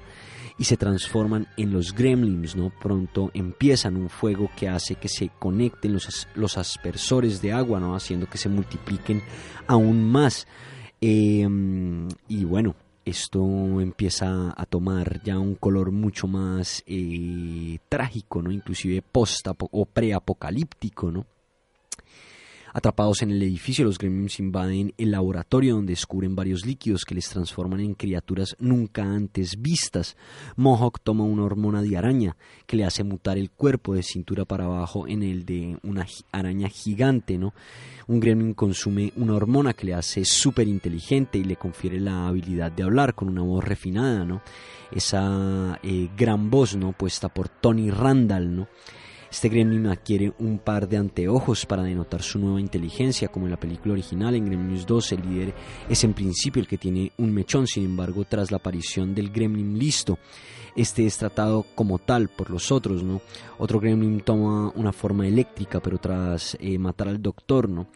y 0.58 0.64
se 0.66 0.76
transforman 0.78 1.48
en 1.56 1.72
los 1.72 1.94
gremlins, 1.94 2.56
¿no? 2.56 2.70
Pronto 2.82 3.32
empiezan 3.34 3.96
un 3.96 4.10
fuego 4.10 4.50
que 4.58 4.68
hace 4.68 4.96
que 4.96 5.08
se 5.08 5.19
conecten 5.28 5.92
los, 5.92 6.28
los 6.36 6.58
aspersores 6.58 7.42
de 7.42 7.52
agua, 7.52 7.82
¿no? 7.82 7.96
Haciendo 7.96 8.28
que 8.28 8.38
se 8.38 8.48
multipliquen 8.48 9.22
aún 9.68 10.10
más. 10.10 10.48
Eh, 11.02 11.48
y 12.30 12.44
bueno, 12.46 12.76
esto 13.10 13.42
empieza 13.82 14.54
a 14.56 14.66
tomar 14.66 15.22
ya 15.24 15.40
un 15.40 15.56
color 15.56 15.92
mucho 15.92 16.28
más 16.28 16.84
eh, 16.86 17.80
trágico, 17.90 18.42
¿no? 18.42 18.52
Inclusive 18.52 19.02
post 19.02 19.48
o 19.60 19.86
preapocalíptico, 19.86 21.12
¿no? 21.12 21.26
Atrapados 22.74 23.22
en 23.22 23.32
el 23.32 23.42
edificio, 23.42 23.86
los 23.86 23.98
gremlins 23.98 24.40
invaden 24.40 24.94
el 24.98 25.12
laboratorio 25.12 25.76
donde 25.76 25.94
descubren 25.94 26.36
varios 26.36 26.66
líquidos 26.66 27.04
que 27.06 27.16
les 27.16 27.30
transforman 27.30 27.80
en 27.80 27.96
criaturas 27.96 28.56
nunca 28.60 29.04
antes 29.04 29.62
vistas. 29.62 30.16
Mohawk 30.56 31.00
toma 31.02 31.24
una 31.24 31.44
hormona 31.44 31.82
de 31.82 31.98
araña 31.98 32.38
que 32.68 32.78
le 32.78 32.86
hace 32.86 33.04
mutar 33.04 33.38
el 33.38 33.50
cuerpo 33.50 33.96
de 33.96 34.04
cintura 34.04 34.46
para 34.46 34.66
abajo 34.66 35.08
en 35.08 35.24
el 35.24 35.46
de 35.46 35.78
una 35.84 36.06
araña 36.32 36.70
gigante, 36.70 37.38
¿no? 37.38 37.54
Un 38.08 38.20
gremlin 38.20 38.54
consume 38.54 39.14
una 39.16 39.36
hormona 39.36 39.74
que 39.74 39.86
le 39.86 39.94
hace 39.94 40.26
súper 40.26 40.68
inteligente 40.68 41.38
y 41.38 41.44
le 41.44 41.56
confiere 41.56 42.00
la 42.00 42.28
habilidad 42.28 42.72
de 42.72 42.84
hablar 42.84 43.16
con 43.16 43.30
una 43.30 43.42
voz 43.42 43.64
refinada, 43.64 44.26
¿no? 44.26 44.42
Esa 44.92 45.80
eh, 45.84 46.10
gran 46.18 46.50
voz, 46.50 46.76
¿no? 46.76 46.94
Puesta 46.94 47.30
por 47.30 47.50
Tony 47.50 47.92
Randall, 47.92 48.56
¿no? 48.56 48.68
Este 49.32 49.50
gremlin 49.50 49.88
adquiere 49.88 50.34
un 50.40 50.58
par 50.60 50.88
de 50.88 50.98
anteojos 50.98 51.66
para 51.66 51.84
denotar 51.84 52.24
su 52.24 52.40
nueva 52.40 52.60
inteligencia, 52.60 53.28
como 53.28 53.46
en 53.46 53.52
la 53.52 53.60
película 53.60 53.94
original. 53.94 54.36
En 54.36 54.46
Gremlins 54.46 54.86
2, 54.86 55.12
el 55.12 55.22
líder 55.22 55.54
es 55.88 56.04
en 56.04 56.14
principio 56.14 56.62
el 56.62 56.68
que 56.68 56.78
tiene 56.78 57.12
un 57.18 57.34
mechón, 57.34 57.68
sin 57.68 57.86
embargo, 57.86 58.26
tras 58.28 58.50
la 58.52 58.58
aparición 58.58 59.14
del 59.14 59.30
gremlin 59.30 59.78
listo, 59.78 60.18
este 60.76 61.06
es 61.06 61.18
tratado 61.18 61.66
como 61.76 62.00
tal 62.00 62.30
por 62.30 62.50
los 62.50 62.72
otros, 62.72 63.04
¿no? 63.04 63.22
Otro 63.58 63.80
gremlin 63.80 64.22
toma 64.22 64.72
una 64.76 64.92
forma 64.92 65.28
eléctrica, 65.28 65.80
pero 65.80 65.98
tras 65.98 66.58
eh, 66.60 66.78
matar 66.78 67.10
al 67.10 67.22
doctor, 67.22 67.70
¿no? 67.70 67.88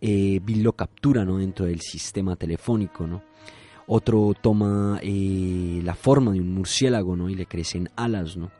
eh, 0.00 0.40
Bill 0.42 0.62
lo 0.62 0.72
captura 0.74 1.24
¿no? 1.24 1.38
dentro 1.38 1.66
del 1.66 1.80
sistema 1.80 2.36
telefónico, 2.36 3.06
¿no? 3.06 3.22
Otro 3.88 4.34
toma 4.40 4.98
eh, 5.02 5.80
la 5.84 5.94
forma 5.94 6.32
de 6.32 6.40
un 6.40 6.52
murciélago, 6.52 7.14
¿no? 7.14 7.30
Y 7.30 7.36
le 7.36 7.46
crecen 7.46 7.88
alas, 7.94 8.36
¿no? 8.36 8.50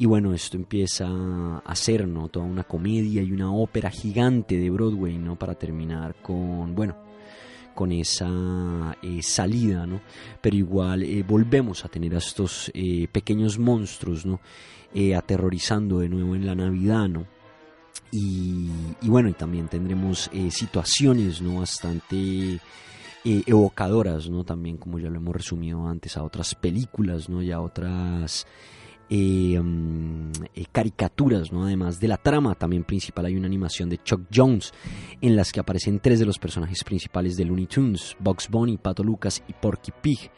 Y 0.00 0.06
bueno, 0.06 0.32
esto 0.32 0.56
empieza 0.56 1.58
a 1.58 1.74
ser, 1.76 2.08
¿no? 2.08 2.28
Toda 2.28 2.46
una 2.46 2.64
comedia 2.64 3.22
y 3.22 3.32
una 3.32 3.52
ópera 3.52 3.90
gigante 3.90 4.56
de 4.56 4.70
Broadway, 4.70 5.18
¿no? 5.18 5.38
Para 5.38 5.54
terminar 5.56 6.14
con, 6.22 6.74
bueno, 6.74 6.96
con 7.74 7.92
esa 7.92 8.96
eh, 9.02 9.20
salida, 9.22 9.86
¿no? 9.86 10.00
Pero 10.40 10.56
igual 10.56 11.02
eh, 11.02 11.22
volvemos 11.22 11.84
a 11.84 11.88
tener 11.88 12.14
a 12.14 12.18
estos 12.18 12.70
eh, 12.72 13.08
pequeños 13.12 13.58
monstruos, 13.58 14.24
¿no? 14.24 14.40
Aterrorizando 15.14 15.98
de 15.98 16.08
nuevo 16.08 16.34
en 16.34 16.46
la 16.46 16.54
Navidad, 16.54 17.06
¿no? 17.06 17.26
Y, 18.10 18.70
bueno, 19.02 19.28
y 19.28 19.34
también 19.34 19.68
tendremos 19.68 20.30
situaciones, 20.48 21.42
¿no? 21.42 21.60
Bastante 21.60 22.58
evocadoras, 23.22 24.30
¿no? 24.30 24.44
También, 24.44 24.78
como 24.78 24.98
ya 24.98 25.10
lo 25.10 25.16
hemos 25.16 25.36
resumido 25.36 25.86
antes, 25.86 26.16
a 26.16 26.22
otras 26.22 26.54
películas, 26.54 27.28
¿no? 27.28 27.42
Y 27.42 27.52
a 27.52 27.60
otras 27.60 28.46
eh, 29.10 29.60
caricaturas, 30.70 31.52
¿no? 31.52 31.64
Además 31.64 31.98
de 31.98 32.06
la 32.08 32.16
trama 32.16 32.54
también 32.54 32.84
principal 32.84 33.26
hay 33.26 33.34
una 33.34 33.46
animación 33.46 33.88
de 33.88 33.98
Chuck 33.98 34.22
Jones 34.32 34.72
en 35.20 35.34
las 35.34 35.50
que 35.50 35.58
aparecen 35.58 35.98
tres 35.98 36.20
de 36.20 36.26
los 36.26 36.38
personajes 36.38 36.84
principales 36.84 37.36
de 37.36 37.44
Looney 37.44 37.66
Tunes, 37.66 38.16
Bugs 38.20 38.48
Bunny, 38.48 38.78
Pato 38.78 39.02
Lucas 39.02 39.42
y 39.48 39.52
Porky 39.52 39.92
Pig. 40.00 40.30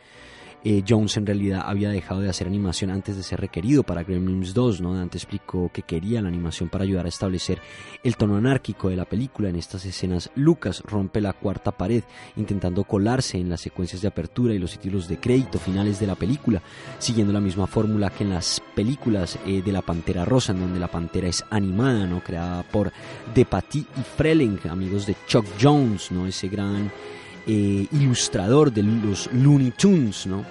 Eh, 0.64 0.84
Jones 0.88 1.16
en 1.16 1.26
realidad 1.26 1.64
había 1.66 1.90
dejado 1.90 2.20
de 2.20 2.28
hacer 2.28 2.46
animación 2.46 2.90
antes 2.90 3.16
de 3.16 3.24
ser 3.24 3.40
requerido 3.40 3.82
para 3.82 4.04
Gremlins 4.04 4.54
2, 4.54 4.80
¿no? 4.80 4.94
Dante 4.94 5.18
explicó 5.18 5.70
que 5.72 5.82
quería 5.82 6.22
la 6.22 6.28
animación 6.28 6.68
para 6.68 6.84
ayudar 6.84 7.06
a 7.06 7.08
establecer 7.08 7.60
el 8.04 8.16
tono 8.16 8.36
anárquico 8.36 8.88
de 8.88 8.96
la 8.96 9.04
película. 9.04 9.48
En 9.48 9.56
estas 9.56 9.84
escenas, 9.84 10.30
Lucas 10.36 10.82
rompe 10.86 11.20
la 11.20 11.32
cuarta 11.32 11.72
pared 11.72 12.04
intentando 12.36 12.84
colarse 12.84 13.38
en 13.38 13.48
las 13.48 13.60
secuencias 13.60 14.02
de 14.02 14.08
apertura 14.08 14.54
y 14.54 14.58
los 14.58 14.78
títulos 14.78 15.08
de 15.08 15.18
crédito 15.18 15.58
finales 15.58 15.98
de 15.98 16.06
la 16.06 16.14
película, 16.14 16.62
siguiendo 16.98 17.32
la 17.32 17.40
misma 17.40 17.66
fórmula 17.66 18.10
que 18.10 18.22
en 18.22 18.30
las 18.30 18.62
películas 18.76 19.40
eh, 19.44 19.62
de 19.62 19.72
la 19.72 19.82
Pantera 19.82 20.24
Rosa, 20.24 20.52
en 20.52 20.60
donde 20.60 20.78
la 20.78 20.88
Pantera 20.88 21.26
es 21.26 21.44
animada, 21.50 22.06
¿no? 22.06 22.22
Creada 22.22 22.62
por 22.62 22.92
De 23.34 23.44
Paty 23.44 23.80
y 23.80 24.02
Freleng, 24.16 24.60
amigos 24.70 25.06
de 25.06 25.16
Chuck 25.26 25.46
Jones, 25.60 26.12
¿no? 26.12 26.26
Ese 26.26 26.48
gran 26.48 26.90
eh, 27.46 27.86
ilustrador 27.92 28.72
de 28.72 28.82
los 28.82 29.28
Looney 29.32 29.72
Tunes, 29.72 30.26
¿no? 30.26 30.44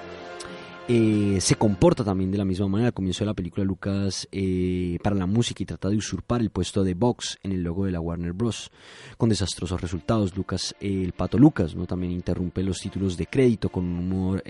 Eh, 0.87 1.37
se 1.39 1.55
comporta 1.55 2.03
también 2.03 2.31
de 2.31 2.37
la 2.37 2.45
misma 2.45 2.67
manera. 2.67 2.87
Al 2.87 2.93
comienzo 2.93 3.23
de 3.23 3.27
la 3.27 3.33
película, 3.33 3.63
Lucas 3.63 4.27
eh, 4.31 4.97
para 5.03 5.15
la 5.15 5.25
música 5.25 5.63
y 5.63 5.65
trata 5.65 5.89
de 5.89 5.95
usurpar 5.95 6.41
el 6.41 6.49
puesto 6.49 6.83
de 6.83 6.95
Vox 6.95 7.37
en 7.43 7.51
el 7.51 7.63
logo 7.63 7.85
de 7.85 7.91
la 7.91 8.01
Warner 8.01 8.33
Bros. 8.33 8.71
Con 9.17 9.29
desastrosos 9.29 9.79
resultados, 9.79 10.35
Lucas, 10.35 10.75
eh, 10.81 11.03
el 11.03 11.13
pato 11.13 11.37
Lucas, 11.37 11.75
¿no? 11.75 11.85
también 11.85 12.11
interrumpe 12.11 12.63
los 12.63 12.79
títulos 12.79 13.15
de 13.15 13.27
crédito 13.27 13.69
con 13.69 13.85
un 13.85 13.99
humor 13.99 14.43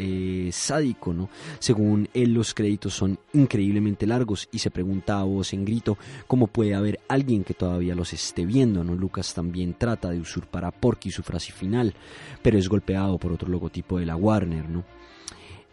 sádico. 0.51 1.13
¿no? 1.13 1.29
Según 1.59 2.07
él, 2.13 2.33
los 2.33 2.53
créditos 2.53 2.93
son 2.93 3.19
increíblemente 3.33 4.07
largos 4.07 4.47
y 4.51 4.59
se 4.59 4.71
pregunta 4.71 5.19
a 5.19 5.23
voz 5.23 5.53
en 5.53 5.65
grito 5.65 5.97
cómo 6.27 6.47
puede 6.47 6.73
haber 6.73 6.99
alguien 7.07 7.43
que 7.43 7.53
todavía 7.53 7.93
los 7.93 8.13
esté 8.13 8.45
viendo. 8.45 8.83
¿no? 8.83 8.95
Lucas 8.95 9.33
también 9.33 9.75
trata 9.77 10.09
de 10.09 10.19
usurpar 10.19 10.65
a 10.65 10.71
Porky 10.71 11.11
su 11.11 11.23
frase 11.23 11.51
final, 11.51 11.93
pero 12.41 12.57
es 12.57 12.69
golpeado 12.69 13.17
por 13.17 13.33
otro 13.33 13.49
logotipo 13.49 13.99
de 13.99 14.05
la 14.05 14.15
Warner. 14.15 14.69
¿no? 14.69 14.83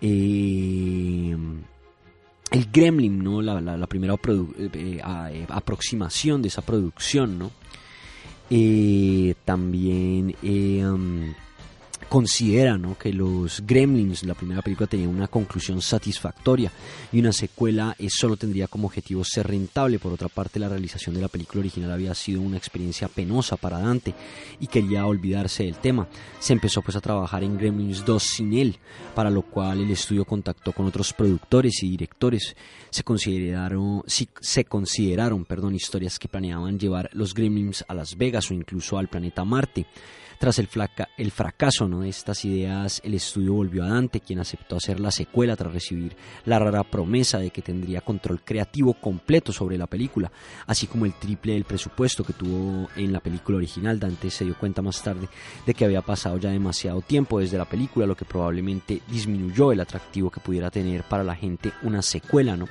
Eh, 0.01 1.36
el 2.51 2.68
Gremlin, 2.72 3.22
¿no? 3.22 3.42
La, 3.42 3.61
primera 3.86 4.14
eh, 4.72 5.01
a- 5.03 5.30
eh, 5.32 5.46
aproximación 5.49 6.40
de 6.42 6.49
esa 6.49 6.62
producción, 6.62 7.38
¿no? 7.38 7.51
Eh, 8.51 9.34
también 9.44 10.34
eh, 10.42 10.82
um, 10.86 11.34
considera 12.09 12.78
que 12.99 13.12
los 13.12 13.62
Gremlins, 13.66 14.24
la 14.24 14.34
primera 14.34 14.62
película, 14.62 14.86
tenía 14.86 15.09
una 15.09 15.28
conclusión 15.28 15.82
satisfactoria 15.82 16.72
y 17.12 17.20
una 17.20 17.32
secuela 17.32 17.94
eh, 17.99 18.09
solo 18.11 18.36
tendría 18.36 18.66
como 18.66 18.86
objetivo 18.86 19.24
ser 19.24 19.46
rentable. 19.49 19.99
Por 19.99 20.12
otra 20.12 20.28
parte, 20.28 20.59
la 20.59 20.68
realización 20.68 21.14
de 21.14 21.20
la 21.20 21.28
película 21.28 21.61
original 21.61 21.90
había 21.90 22.14
sido 22.14 22.40
una 22.40 22.57
experiencia 22.57 23.09
penosa 23.09 23.57
para 23.57 23.78
Dante 23.78 24.14
y 24.61 24.66
quería 24.66 25.07
olvidarse 25.07 25.64
del 25.64 25.76
tema. 25.76 26.09
Se 26.38 26.53
empezó 26.53 26.82
pues 26.82 26.96
a 26.96 27.01
trabajar 27.01 27.42
en 27.44 27.59
Gremlins 27.59 28.05
2 28.05 28.22
sin 28.22 28.55
él, 28.55 28.76
para 29.14 29.30
lo 29.30 29.42
cual 29.42 29.80
el 29.80 29.90
estudio 29.90 30.24
contactó 30.24 30.72
con 30.72 30.86
otros 30.86 31.12
productores 31.12 31.82
y 31.82 31.90
directores. 31.90 32.57
Se 32.90 33.05
consideraron, 33.05 34.03
sí, 34.07 34.28
se 34.40 34.64
consideraron 34.64 35.44
perdón, 35.44 35.74
historias 35.74 36.18
que 36.18 36.28
planeaban 36.28 36.78
llevar 36.78 37.11
los 37.12 37.34
Gremlins 37.34 37.84
a 37.88 37.94
Las 37.94 38.16
Vegas 38.16 38.51
o 38.51 38.55
incluso 38.55 38.99
al 38.99 39.09
planeta 39.09 39.44
Marte. 39.44 39.86
Tras 40.39 40.61
el, 40.61 40.68
flaca- 40.68 41.09
el 41.16 41.32
fracaso 41.32 41.89
¿no? 41.89 42.03
de 42.03 42.11
estas 42.11 42.45
ideas, 42.45 43.01
el 43.03 43.14
estudio 43.14 43.55
volvió 43.55 43.82
a 43.82 43.89
Dante, 43.89 44.20
quien 44.20 44.39
aceptó 44.39 44.76
hacer 44.76 45.01
la 45.01 45.11
secuela 45.11 45.57
tras 45.57 45.72
recibir 45.72 46.16
la 46.45 46.61
rara 46.61 46.84
promesa 46.84 47.39
de 47.39 47.51
que 47.51 47.61
tendría 47.61 48.03
control 48.03 48.43
creativo 48.45 48.95
completo 48.95 49.53
sobre 49.53 49.76
la 49.76 49.89
película, 49.89 50.30
así 50.68 50.86
como 50.86 51.07
el 51.07 51.14
triple 51.14 51.55
del 51.55 51.64
presupuesto 51.64 52.22
que 52.22 52.34
tuvo 52.34 52.89
en 52.95 53.12
la 53.12 53.18
película 53.18 53.59
original. 53.59 53.99
Dante 53.99 54.30
se 54.30 54.45
dio 54.45 54.57
cuenta 54.57 54.80
más 54.80 55.03
tarde 55.03 55.28
de 55.66 55.74
que 55.74 55.84
había 55.84 56.03
pasado 56.03 56.39
ya 56.39 56.51
demasiado 56.51 57.01
tiempo 57.01 57.41
desde 57.41 57.59
la 57.59 57.64
película, 57.64 58.07
lo 58.07 58.16
que 58.16 58.24
probablemente 58.24 59.03
disminuyó 59.11 59.72
el 59.72 59.80
atractivo 59.80 60.30
que 60.30 60.39
pudiera 60.39 60.70
tener 60.70 61.03
para 61.03 61.24
la 61.24 61.34
gente 61.34 61.72
una 61.82 62.01
secuela, 62.01 62.57
¿no? 62.57 62.68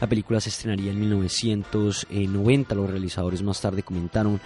La 0.00 0.08
película 0.08 0.40
se 0.40 0.48
estrenaría 0.48 0.90
en 0.90 1.00
1990. 1.00 2.74
Los 2.74 2.90
realizadores 2.90 3.42
más 3.42 3.60
tarde 3.60 3.82
comentaron 3.82 4.40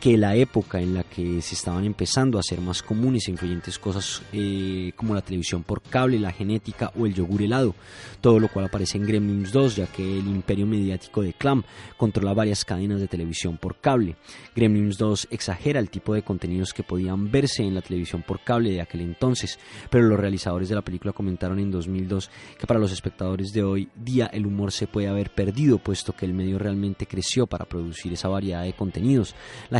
que 0.00 0.16
la 0.18 0.36
época 0.36 0.80
en 0.80 0.94
la 0.94 1.02
que 1.02 1.40
se 1.40 1.54
estaban 1.54 1.84
empezando 1.84 2.38
a 2.38 2.40
hacer 2.40 2.60
más 2.60 2.82
comunes 2.82 3.26
e 3.26 3.30
influyentes 3.30 3.78
cosas 3.78 4.22
eh, 4.32 4.92
como 4.94 5.14
la 5.14 5.22
televisión 5.22 5.62
por 5.62 5.82
cable, 5.82 6.18
la 6.18 6.32
genética 6.32 6.92
o 6.98 7.06
el 7.06 7.14
yogur 7.14 7.42
helado, 7.42 7.74
todo 8.20 8.38
lo 8.38 8.48
cual 8.48 8.66
aparece 8.66 8.98
en 8.98 9.06
Gremlins 9.06 9.52
2, 9.52 9.76
ya 9.76 9.86
que 9.86 10.02
el 10.02 10.26
imperio 10.26 10.66
mediático 10.66 11.22
de 11.22 11.32
Clam 11.32 11.62
controla 11.96 12.34
varias 12.34 12.64
cadenas 12.64 13.00
de 13.00 13.08
televisión 13.08 13.56
por 13.56 13.76
cable. 13.80 14.16
Gremlins 14.54 14.98
2 14.98 15.28
exagera 15.30 15.80
el 15.80 15.90
tipo 15.90 16.14
de 16.14 16.22
contenidos 16.22 16.72
que 16.72 16.82
podían 16.82 17.30
verse 17.30 17.62
en 17.62 17.74
la 17.74 17.82
televisión 17.82 18.22
por 18.22 18.40
cable 18.40 18.70
de 18.70 18.82
aquel 18.82 19.00
entonces, 19.00 19.58
pero 19.90 20.04
los 20.04 20.20
realizadores 20.20 20.68
de 20.68 20.74
la 20.74 20.82
película 20.82 21.12
comentaron 21.12 21.58
en 21.58 21.70
2002 21.70 22.30
que 22.58 22.66
para 22.66 22.80
los 22.80 22.92
espectadores 22.92 23.52
de 23.52 23.62
hoy 23.62 23.88
día 23.94 24.26
el 24.26 24.46
humor 24.46 24.72
se 24.72 24.86
puede 24.86 25.08
haber 25.08 25.30
perdido, 25.30 25.78
puesto 25.78 26.12
que 26.12 26.26
el 26.26 26.34
medio 26.34 26.58
realmente 26.58 27.06
creció 27.06 27.46
para 27.46 27.64
producir 27.64 28.12
esa 28.12 28.28
variedad 28.28 28.62
de 28.62 28.74
contenidos. 28.74 29.34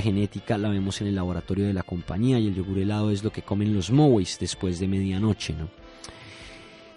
Genética 0.07 0.57
la 0.57 0.69
vemos 0.69 1.01
en 1.01 1.09
el 1.09 1.17
laboratorio 1.17 1.67
de 1.67 1.73
la 1.73 1.83
compañía 1.83 2.39
y 2.39 2.47
el 2.47 2.55
yogur 2.55 2.79
helado 2.79 3.11
es 3.11 3.25
lo 3.25 3.33
que 3.33 3.43
comen 3.43 3.75
los 3.75 3.91
Moways 3.91 4.39
después 4.39 4.79
de 4.79 4.87
medianoche, 4.87 5.53
¿no? 5.53 5.69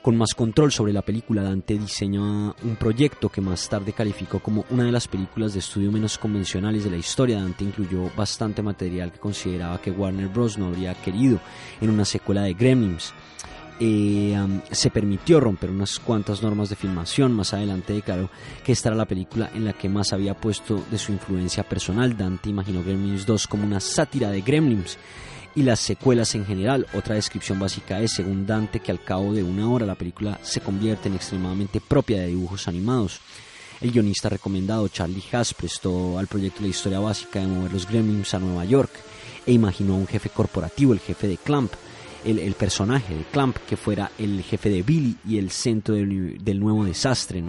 Con 0.04 0.16
más 0.16 0.34
control 0.34 0.72
sobre 0.72 0.94
la 0.94 1.02
película, 1.02 1.42
Dante 1.44 1.78
diseñó 1.78 2.56
un 2.64 2.76
proyecto 2.78 3.30
que 3.30 3.42
más 3.42 3.68
tarde 3.68 3.94
calificó 3.94 4.40
como 4.40 4.64
una 4.70 4.84
de 4.84 4.92
las 4.92 5.08
películas 5.08 5.54
de 5.54 5.60
estudio 5.60 5.92
menos 5.92 6.18
convencionales 6.18 6.84
de 6.84 6.92
la 6.92 6.98
historia. 6.98 7.42
Dante 7.42 7.66
incluyó 7.66 8.10
bastante 8.16 8.62
material 8.62 9.12
que 9.12 9.20
consideraba 9.20 9.82
que 9.82 9.92
Warner 9.92 10.28
Bros. 10.28 10.58
no 10.58 10.68
habría 10.68 10.94
querido 10.94 11.40
en 11.82 11.90
una 11.90 12.06
secuela 12.06 12.44
de 12.44 12.54
Gremlins. 12.54 13.14
Eh, 13.82 14.36
se 14.72 14.90
permitió 14.90 15.40
romper 15.40 15.70
unas 15.70 16.00
cuantas 16.00 16.44
normas 16.44 16.70
de 16.70 16.76
filmación. 16.76 17.32
Más 17.34 17.54
adelante 17.54 17.94
declaró 17.94 18.30
que 18.64 18.74
esta 18.74 18.90
era 18.90 18.98
la 18.98 19.06
película 19.06 19.50
en 19.54 19.64
la 19.66 19.74
que 19.74 19.88
más 19.88 20.12
había 20.12 20.34
puesto 20.34 20.84
de 20.92 20.98
su 20.98 21.14
influencia 21.14 21.64
personal. 21.64 22.18
Dante 22.18 22.50
imaginó 22.50 22.84
Gremlins 22.84 23.26
2 23.26 23.48
como 23.48 23.64
una 23.64 23.80
sátira 23.80 24.32
de 24.32 24.42
Gremlins 24.42 24.98
y 25.56 25.64
las 25.64 25.80
secuelas 25.80 26.36
en 26.36 26.46
general. 26.46 26.88
Otra 26.94 27.16
descripción 27.16 27.60
básica 27.60 28.00
es, 28.02 28.14
según 28.14 28.46
Dante, 28.46 28.82
que 28.82 28.92
al 28.92 29.02
cabo 29.02 29.34
de 29.34 29.44
una 29.44 29.70
hora 29.70 29.86
la 29.86 29.96
película 29.96 30.40
se 30.42 30.62
convierte 30.62 31.08
en 31.08 31.16
extremadamente 31.16 31.80
propia 31.80 32.22
de 32.22 32.28
dibujos 32.28 32.68
animados. 32.68 33.22
El 33.80 33.92
guionista 33.92 34.28
recomendado 34.28 34.90
Charlie 34.90 35.24
Haas 35.32 35.54
prestó 35.54 36.20
al 36.20 36.28
proyecto 36.28 36.62
la 36.62 36.68
historia 36.68 37.00
básica 37.00 37.40
de 37.40 37.48
mover 37.48 37.72
los 37.72 37.88
Gremlins 37.88 38.34
a 38.34 38.40
Nueva 38.40 38.66
York 38.66 38.92
e 39.46 39.54
imaginó 39.54 39.94
a 39.94 39.98
un 39.98 40.08
jefe 40.08 40.30
corporativo, 40.30 40.92
el 40.92 41.00
jefe 41.00 41.28
de 41.30 41.38
Clamp, 41.38 41.72
el, 42.26 42.54
personaje 42.54 43.16
de 43.16 43.24
Clamp 43.24 43.58
que 43.68 43.78
fuera 43.78 44.12
el 44.18 44.42
jefe 44.44 44.70
de 44.70 44.84
Billy 44.84 45.16
y 45.28 45.38
el 45.38 45.52
centro 45.52 45.96
del, 45.96 46.60
nuevo 46.60 46.84
desastre. 46.84 47.44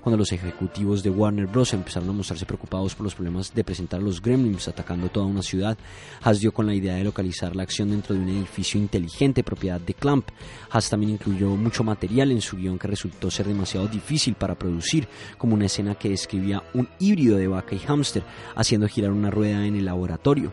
Cuando 0.00 0.16
los 0.16 0.32
ejecutivos 0.32 1.02
de 1.02 1.10
Warner 1.10 1.46
Bros. 1.46 1.72
empezaron 1.72 2.08
a 2.10 2.12
mostrarse 2.12 2.46
preocupados 2.46 2.94
por 2.94 3.04
los 3.04 3.14
problemas 3.14 3.54
de 3.54 3.64
presentar 3.64 4.02
los 4.02 4.20
Gremlins 4.20 4.68
atacando 4.68 5.08
toda 5.08 5.26
una 5.26 5.42
ciudad, 5.42 5.78
Haas 6.22 6.40
dio 6.40 6.52
con 6.52 6.66
la 6.66 6.74
idea 6.74 6.94
de 6.94 7.04
localizar 7.04 7.56
la 7.56 7.62
acción 7.62 7.90
dentro 7.90 8.14
de 8.14 8.20
un 8.20 8.28
edificio 8.28 8.80
inteligente 8.80 9.42
propiedad 9.42 9.80
de 9.80 9.94
Clamp. 9.94 10.28
Haas 10.70 10.90
también 10.90 11.12
incluyó 11.12 11.56
mucho 11.56 11.84
material 11.84 12.30
en 12.30 12.40
su 12.40 12.56
guion 12.56 12.78
que 12.78 12.88
resultó 12.88 13.30
ser 13.30 13.46
demasiado 13.46 13.88
difícil 13.88 14.34
para 14.34 14.54
producir, 14.54 15.08
como 15.38 15.54
una 15.54 15.66
escena 15.66 15.94
que 15.94 16.10
describía 16.10 16.62
un 16.74 16.88
híbrido 16.98 17.36
de 17.36 17.48
vaca 17.48 17.74
y 17.74 17.78
hámster 17.78 18.22
haciendo 18.54 18.88
girar 18.88 19.12
una 19.12 19.30
rueda 19.30 19.66
en 19.66 19.76
el 19.76 19.84
laboratorio 19.84 20.52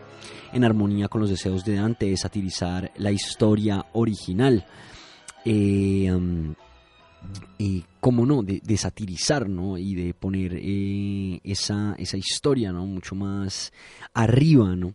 en 0.52 0.64
armonía 0.64 1.08
con 1.08 1.20
los 1.20 1.30
deseos 1.30 1.64
de 1.64 1.74
Dante 1.74 2.06
de 2.06 2.16
satirizar 2.16 2.92
la 2.96 3.10
historia 3.10 3.86
original. 3.92 4.66
Eh, 5.44 6.10
um, 6.12 6.54
y 7.58 7.84
cómo 8.00 8.24
no, 8.24 8.42
de, 8.42 8.76
satirizar, 8.76 9.48
¿no? 9.48 9.76
Y 9.76 9.94
de 9.94 10.14
poner 10.14 10.54
eh, 10.54 11.40
esa, 11.42 11.94
esa 11.98 12.16
historia, 12.16 12.72
¿no? 12.72 12.86
Mucho 12.86 13.14
más 13.14 13.72
arriba, 14.14 14.76
¿no? 14.76 14.94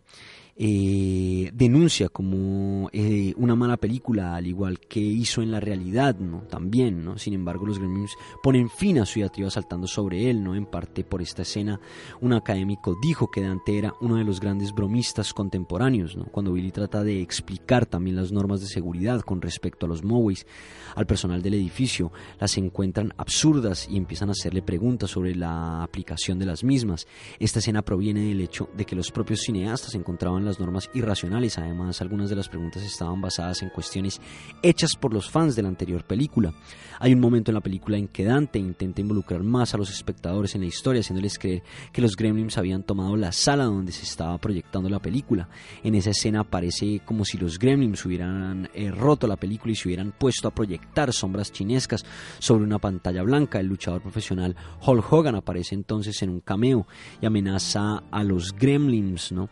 Eh, 0.56 1.50
denuncia 1.52 2.08
como 2.08 2.88
eh, 2.92 3.34
una 3.36 3.56
mala 3.56 3.76
película, 3.76 4.36
al 4.36 4.46
igual 4.46 4.78
que 4.78 5.00
hizo 5.00 5.42
en 5.42 5.50
la 5.50 5.58
realidad, 5.58 6.16
¿no? 6.18 6.42
También, 6.42 7.04
¿no? 7.04 7.18
Sin 7.18 7.34
embargo, 7.34 7.66
los 7.66 7.78
Gremlins 7.78 8.14
ponen 8.42 8.70
fin 8.70 8.98
a 9.00 9.06
su 9.06 9.18
diatriba 9.18 9.50
saltando 9.50 9.88
sobre 9.88 10.30
él, 10.30 10.44
¿no? 10.44 10.54
En 10.54 10.66
parte 10.66 11.02
por 11.02 11.22
esta 11.22 11.42
escena, 11.42 11.80
un 12.20 12.32
académico 12.32 12.96
dijo 13.02 13.30
que 13.30 13.42
Dante 13.42 13.78
era 13.78 13.94
uno 14.00 14.16
de 14.16 14.24
los 14.24 14.38
grandes 14.38 14.72
bromistas 14.72 15.34
contemporáneos, 15.34 16.16
¿no? 16.16 16.26
Cuando 16.26 16.52
Billy 16.52 16.70
trata 16.70 17.02
de 17.02 17.20
explicar 17.20 17.86
también 17.86 18.16
las 18.16 18.30
normas 18.30 18.60
de 18.60 18.66
seguridad 18.66 19.22
con 19.22 19.42
respecto 19.42 19.86
a 19.86 19.88
los 19.88 20.04
Moways, 20.04 20.46
al 20.94 21.06
personal 21.06 21.42
del 21.42 21.54
edificio, 21.54 22.12
las 22.38 22.56
encuentran 22.58 23.12
absurdas 23.16 23.88
y 23.90 23.96
empiezan 23.96 24.28
a 24.28 24.32
hacerle 24.32 24.62
preguntas 24.62 25.10
sobre 25.10 25.34
la 25.34 25.82
aplicación 25.82 26.38
de 26.38 26.46
las 26.46 26.62
mismas. 26.62 27.08
Esta 27.40 27.58
escena 27.58 27.82
proviene 27.82 28.28
del 28.28 28.40
hecho 28.40 28.68
de 28.76 28.84
que 28.84 28.94
los 28.94 29.10
propios 29.10 29.40
cineastas 29.40 29.94
encontraban 29.96 30.43
las 30.44 30.60
normas 30.60 30.90
irracionales. 30.94 31.58
Además, 31.58 32.00
algunas 32.00 32.30
de 32.30 32.36
las 32.36 32.48
preguntas 32.48 32.82
estaban 32.82 33.20
basadas 33.20 33.62
en 33.62 33.70
cuestiones 33.70 34.20
hechas 34.62 34.96
por 34.96 35.12
los 35.12 35.30
fans 35.30 35.56
de 35.56 35.62
la 35.62 35.68
anterior 35.68 36.04
película. 36.04 36.52
Hay 37.00 37.12
un 37.12 37.20
momento 37.20 37.50
en 37.50 37.54
la 37.54 37.60
película 37.60 37.96
en 37.96 38.08
que 38.08 38.24
Dante 38.24 38.58
intenta 38.58 39.00
involucrar 39.00 39.42
más 39.42 39.74
a 39.74 39.78
los 39.78 39.90
espectadores 39.90 40.54
en 40.54 40.62
la 40.62 40.66
historia, 40.66 41.00
haciéndoles 41.00 41.38
creer 41.38 41.62
que 41.92 42.02
los 42.02 42.16
gremlins 42.16 42.58
habían 42.58 42.82
tomado 42.82 43.16
la 43.16 43.32
sala 43.32 43.64
donde 43.64 43.92
se 43.92 44.04
estaba 44.04 44.38
proyectando 44.38 44.88
la 44.88 45.00
película. 45.00 45.48
En 45.82 45.94
esa 45.94 46.10
escena 46.10 46.44
parece 46.44 47.00
como 47.04 47.24
si 47.24 47.38
los 47.38 47.58
gremlins 47.58 48.04
hubieran 48.04 48.68
eh, 48.74 48.90
roto 48.90 49.26
la 49.26 49.36
película 49.36 49.72
y 49.72 49.76
se 49.76 49.88
hubieran 49.88 50.12
puesto 50.12 50.48
a 50.48 50.54
proyectar 50.54 51.12
sombras 51.12 51.52
chinescas 51.52 52.04
sobre 52.38 52.64
una 52.64 52.78
pantalla 52.78 53.22
blanca. 53.22 53.60
El 53.60 53.66
luchador 53.66 54.02
profesional 54.02 54.56
Hulk 54.84 55.12
Hogan 55.12 55.34
aparece 55.34 55.74
entonces 55.74 56.22
en 56.22 56.30
un 56.30 56.40
cameo 56.40 56.86
y 57.20 57.26
amenaza 57.26 58.02
a 58.10 58.24
los 58.24 58.52
gremlins, 58.52 59.32
¿no? 59.32 59.48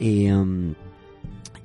Eh, 0.00 0.32
um, 0.32 0.74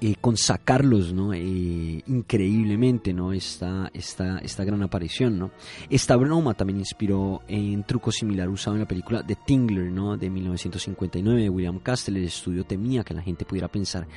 eh, 0.02 0.16
con 0.20 0.36
sacarlos 0.36 1.14
¿no? 1.14 1.34
Eh, 1.34 2.04
increíblemente 2.08 3.14
¿no? 3.14 3.32
esta, 3.32 3.90
esta, 3.94 4.40
esta 4.40 4.66
gran 4.66 4.84
aparición. 4.84 5.40
¿no? 5.40 5.52
Esta 5.90 6.16
broma 6.18 6.54
también 6.54 6.80
inspiró 6.80 7.42
en 7.48 7.84
truco 7.84 8.12
similar 8.12 8.50
usado 8.50 8.76
en 8.76 8.82
la 8.82 8.88
película 8.88 9.26
The 9.26 9.38
Tingler 9.46 9.92
¿no? 9.92 10.18
de 10.18 10.30
1959 10.30 11.44
de 11.44 11.50
William 11.50 11.80
Castle. 11.80 12.20
El 12.20 12.26
estudio 12.26 12.66
temía 12.66 13.04
que 13.04 13.14
la 13.14 13.22
gente 13.22 13.46
pudiera 13.46 13.68
pensar 13.68 14.08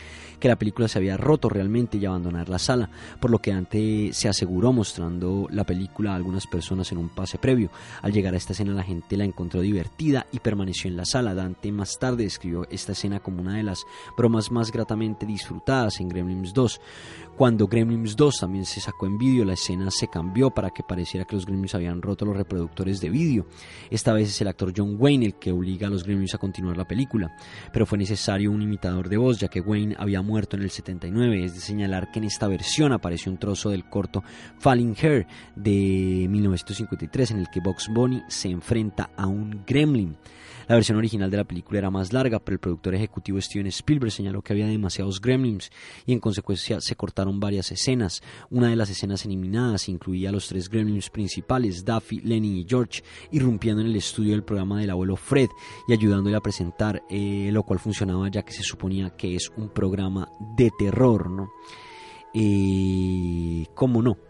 que 0.40 0.48
la 0.48 0.56
película 0.56 0.88
se 0.88 0.98
había 0.98 1.16
roto 1.16 1.48
realmente 1.48 1.98
y 1.98 2.06
abandonar 2.06 2.48
la 2.48 2.58
sala, 2.58 2.90
por 3.20 3.30
lo 3.30 3.38
que 3.38 3.52
antes 3.52 4.16
se 4.16 4.28
aseguró 4.28 4.72
mostrando 4.72 5.46
la 5.50 5.64
película 5.64 6.12
a 6.12 6.16
algunas 6.16 6.46
personas 6.46 6.90
en 6.92 6.98
un 6.98 7.08
pase 7.08 7.38
previo. 7.38 7.70
Al 8.02 8.12
llegar 8.12 8.34
a 8.34 8.36
esta 8.36 8.52
escena 8.52 8.72
la 8.72 8.82
gente 8.82 9.16
la 9.16 9.24
encontró 9.24 9.60
divertida 9.60 10.26
y 10.32 10.40
permaneció 10.40 10.90
en 10.90 10.96
la 10.96 11.04
sala. 11.04 11.34
Dante 11.34 11.70
más 11.70 11.98
tarde 11.98 12.24
describió 12.24 12.66
esta 12.70 12.92
escena 12.92 13.20
como 13.20 13.42
una 13.42 13.56
de 13.56 13.62
las 13.62 13.84
bromas 14.16 14.50
más 14.50 14.72
gratamente 14.72 15.26
disfrutadas 15.26 15.67
en 15.68 16.08
Gremlins 16.08 16.52
2. 16.52 16.80
Cuando 17.38 17.68
Gremlins 17.68 18.16
2 18.16 18.34
también 18.40 18.64
se 18.64 18.80
sacó 18.80 19.06
en 19.06 19.16
vídeo, 19.16 19.44
la 19.44 19.52
escena 19.52 19.92
se 19.92 20.08
cambió 20.08 20.50
para 20.50 20.70
que 20.70 20.82
pareciera 20.82 21.24
que 21.24 21.36
los 21.36 21.46
Gremlins 21.46 21.76
habían 21.76 22.02
roto 22.02 22.24
los 22.24 22.36
reproductores 22.36 23.00
de 23.00 23.10
vídeo. 23.10 23.46
Esta 23.92 24.12
vez 24.12 24.30
es 24.30 24.40
el 24.40 24.48
actor 24.48 24.72
John 24.76 24.96
Wayne 24.98 25.24
el 25.24 25.34
que 25.36 25.52
obliga 25.52 25.86
a 25.86 25.90
los 25.90 26.02
Gremlins 26.02 26.34
a 26.34 26.38
continuar 26.38 26.76
la 26.76 26.88
película, 26.88 27.30
pero 27.72 27.86
fue 27.86 27.96
necesario 27.96 28.50
un 28.50 28.60
imitador 28.60 29.08
de 29.08 29.18
voz 29.18 29.38
ya 29.38 29.46
que 29.46 29.60
Wayne 29.60 29.94
había 30.00 30.20
muerto 30.20 30.56
en 30.56 30.64
el 30.64 30.70
79. 30.70 31.44
Es 31.44 31.54
de 31.54 31.60
señalar 31.60 32.10
que 32.10 32.18
en 32.18 32.24
esta 32.24 32.48
versión 32.48 32.92
apareció 32.92 33.30
un 33.30 33.38
trozo 33.38 33.70
del 33.70 33.88
corto 33.88 34.24
Falling 34.58 34.96
Hair 35.00 35.28
de 35.54 36.26
1953 36.28 37.30
en 37.30 37.38
el 37.38 37.50
que 37.50 37.60
Box 37.60 37.88
Bunny 37.88 38.20
se 38.26 38.48
enfrenta 38.48 39.10
a 39.16 39.28
un 39.28 39.62
Gremlin. 39.64 40.16
La 40.68 40.74
versión 40.74 40.98
original 40.98 41.30
de 41.30 41.38
la 41.38 41.44
película 41.44 41.78
era 41.78 41.90
más 41.90 42.12
larga, 42.12 42.40
pero 42.40 42.56
el 42.56 42.60
productor 42.60 42.94
ejecutivo 42.94 43.40
Steven 43.40 43.68
Spielberg 43.68 44.12
señaló 44.12 44.42
que 44.42 44.52
había 44.52 44.66
demasiados 44.66 45.18
gremlins 45.18 45.70
y 46.04 46.12
en 46.12 46.20
consecuencia 46.20 46.82
se 46.82 46.94
cortaron 46.94 47.27
varias 47.32 47.70
escenas. 47.70 48.22
Una 48.50 48.68
de 48.68 48.76
las 48.76 48.90
escenas 48.90 49.24
eliminadas 49.24 49.88
incluía 49.88 50.30
a 50.30 50.32
los 50.32 50.48
tres 50.48 50.68
gremlins 50.68 51.10
principales, 51.10 51.84
Daffy, 51.84 52.20
Lenny 52.20 52.60
y 52.60 52.66
George, 52.68 53.02
irrumpiendo 53.30 53.80
en 53.82 53.88
el 53.88 53.96
estudio 53.96 54.32
del 54.32 54.44
programa 54.44 54.80
del 54.80 54.90
abuelo 54.90 55.16
Fred 55.16 55.48
y 55.86 55.92
ayudándole 55.92 56.36
a 56.36 56.40
presentar, 56.40 57.02
eh, 57.08 57.50
lo 57.52 57.62
cual 57.62 57.78
funcionaba 57.78 58.28
ya 58.28 58.42
que 58.42 58.52
se 58.52 58.62
suponía 58.62 59.10
que 59.16 59.36
es 59.36 59.50
un 59.56 59.68
programa 59.68 60.28
de 60.56 60.70
terror, 60.78 61.30
¿no? 61.30 61.50
Eh, 62.34 63.66
¿Cómo 63.74 64.02
no? 64.02 64.27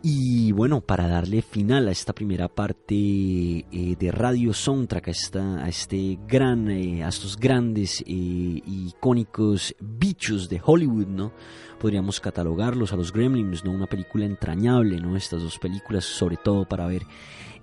Y 0.00 0.52
bueno, 0.52 0.80
para 0.80 1.08
darle 1.08 1.42
final 1.42 1.88
a 1.88 1.90
esta 1.90 2.12
primera 2.12 2.48
parte 2.48 2.94
eh, 2.94 3.96
de 3.98 4.12
Radio 4.12 4.54
Soundtrack, 4.54 5.08
a, 5.08 5.10
esta, 5.10 5.64
a 5.64 5.68
este 5.68 6.20
gran, 6.28 6.70
eh, 6.70 7.04
estos 7.06 7.36
grandes 7.36 8.00
e 8.06 8.62
icónicos 8.64 9.74
bichos 9.80 10.48
de 10.48 10.60
Hollywood, 10.64 11.08
¿no? 11.08 11.32
Podríamos 11.80 12.20
catalogarlos 12.20 12.92
a 12.92 12.96
los 12.96 13.12
Gremlins, 13.12 13.64
¿no? 13.64 13.72
Una 13.72 13.86
película 13.86 14.24
entrañable, 14.24 15.00
¿no? 15.00 15.16
Estas 15.16 15.42
dos 15.42 15.58
películas, 15.58 16.04
sobre 16.04 16.36
todo 16.36 16.64
para 16.64 16.86
ver 16.86 17.02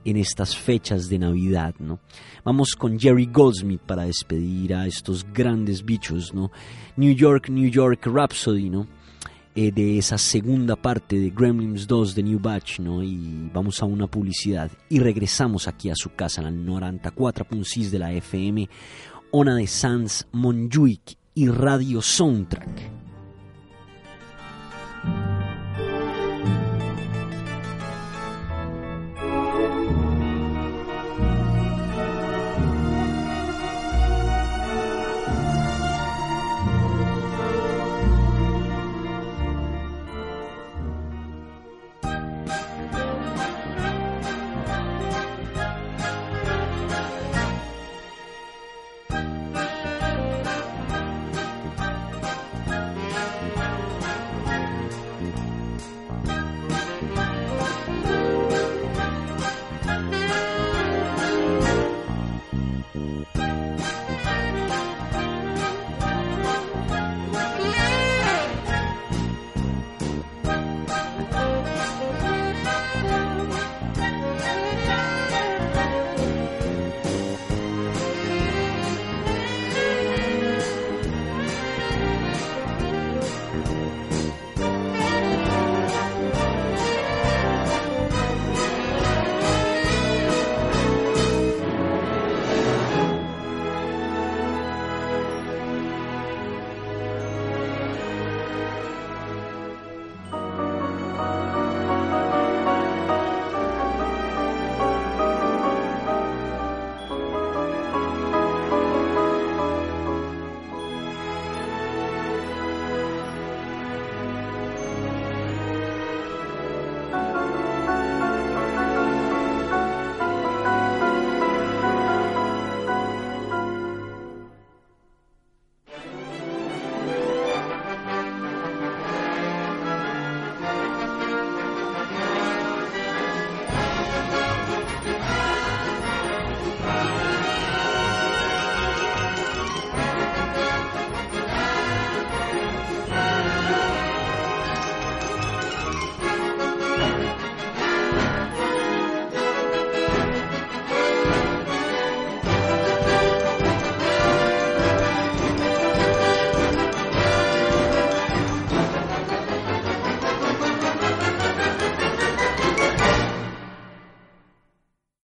en 0.04 0.18
estas 0.18 0.58
fechas 0.58 1.08
de 1.08 1.20
Navidad, 1.20 1.74
¿no? 1.80 2.00
Vamos 2.44 2.76
con 2.76 3.00
Jerry 3.00 3.28
Goldsmith 3.28 3.82
para 3.82 4.04
despedir 4.04 4.76
a 4.76 4.88
estos 4.88 5.26
grandes 5.34 5.86
bichos, 5.86 6.34
¿no? 6.34 6.52
New 6.98 7.14
York, 7.16 7.48
New 7.48 7.70
York 7.70 8.06
Rhapsody, 8.06 8.70
¿no? 8.70 8.88
Eh, 9.56 9.72
de 9.72 9.98
esa 9.98 10.18
segunda 10.18 10.76
parte 10.76 11.18
de 11.18 11.30
Gremlins 11.30 11.88
2 11.88 12.14
de 12.14 12.24
New 12.24 12.40
Batch, 12.40 12.80
¿no? 12.82 13.02
Y 13.02 13.50
vamos 13.54 13.82
a 13.82 13.86
una 13.86 14.06
publicidad 14.06 14.70
y 14.90 15.00
regresamos 15.00 15.70
aquí 15.70 15.90
a 15.90 15.96
su 15.96 16.14
casa, 16.14 16.42
en 16.42 16.48
el 16.48 16.68
94.6 16.68 17.90
de 17.90 18.00
la 18.00 18.12
FM, 18.12 18.70
Ona 19.32 19.56
de 19.56 19.68
Sans 19.68 20.28
Monjuic 20.34 21.18
y 21.34 21.48
Radio 21.48 22.02
Soundtrack. 22.02 23.05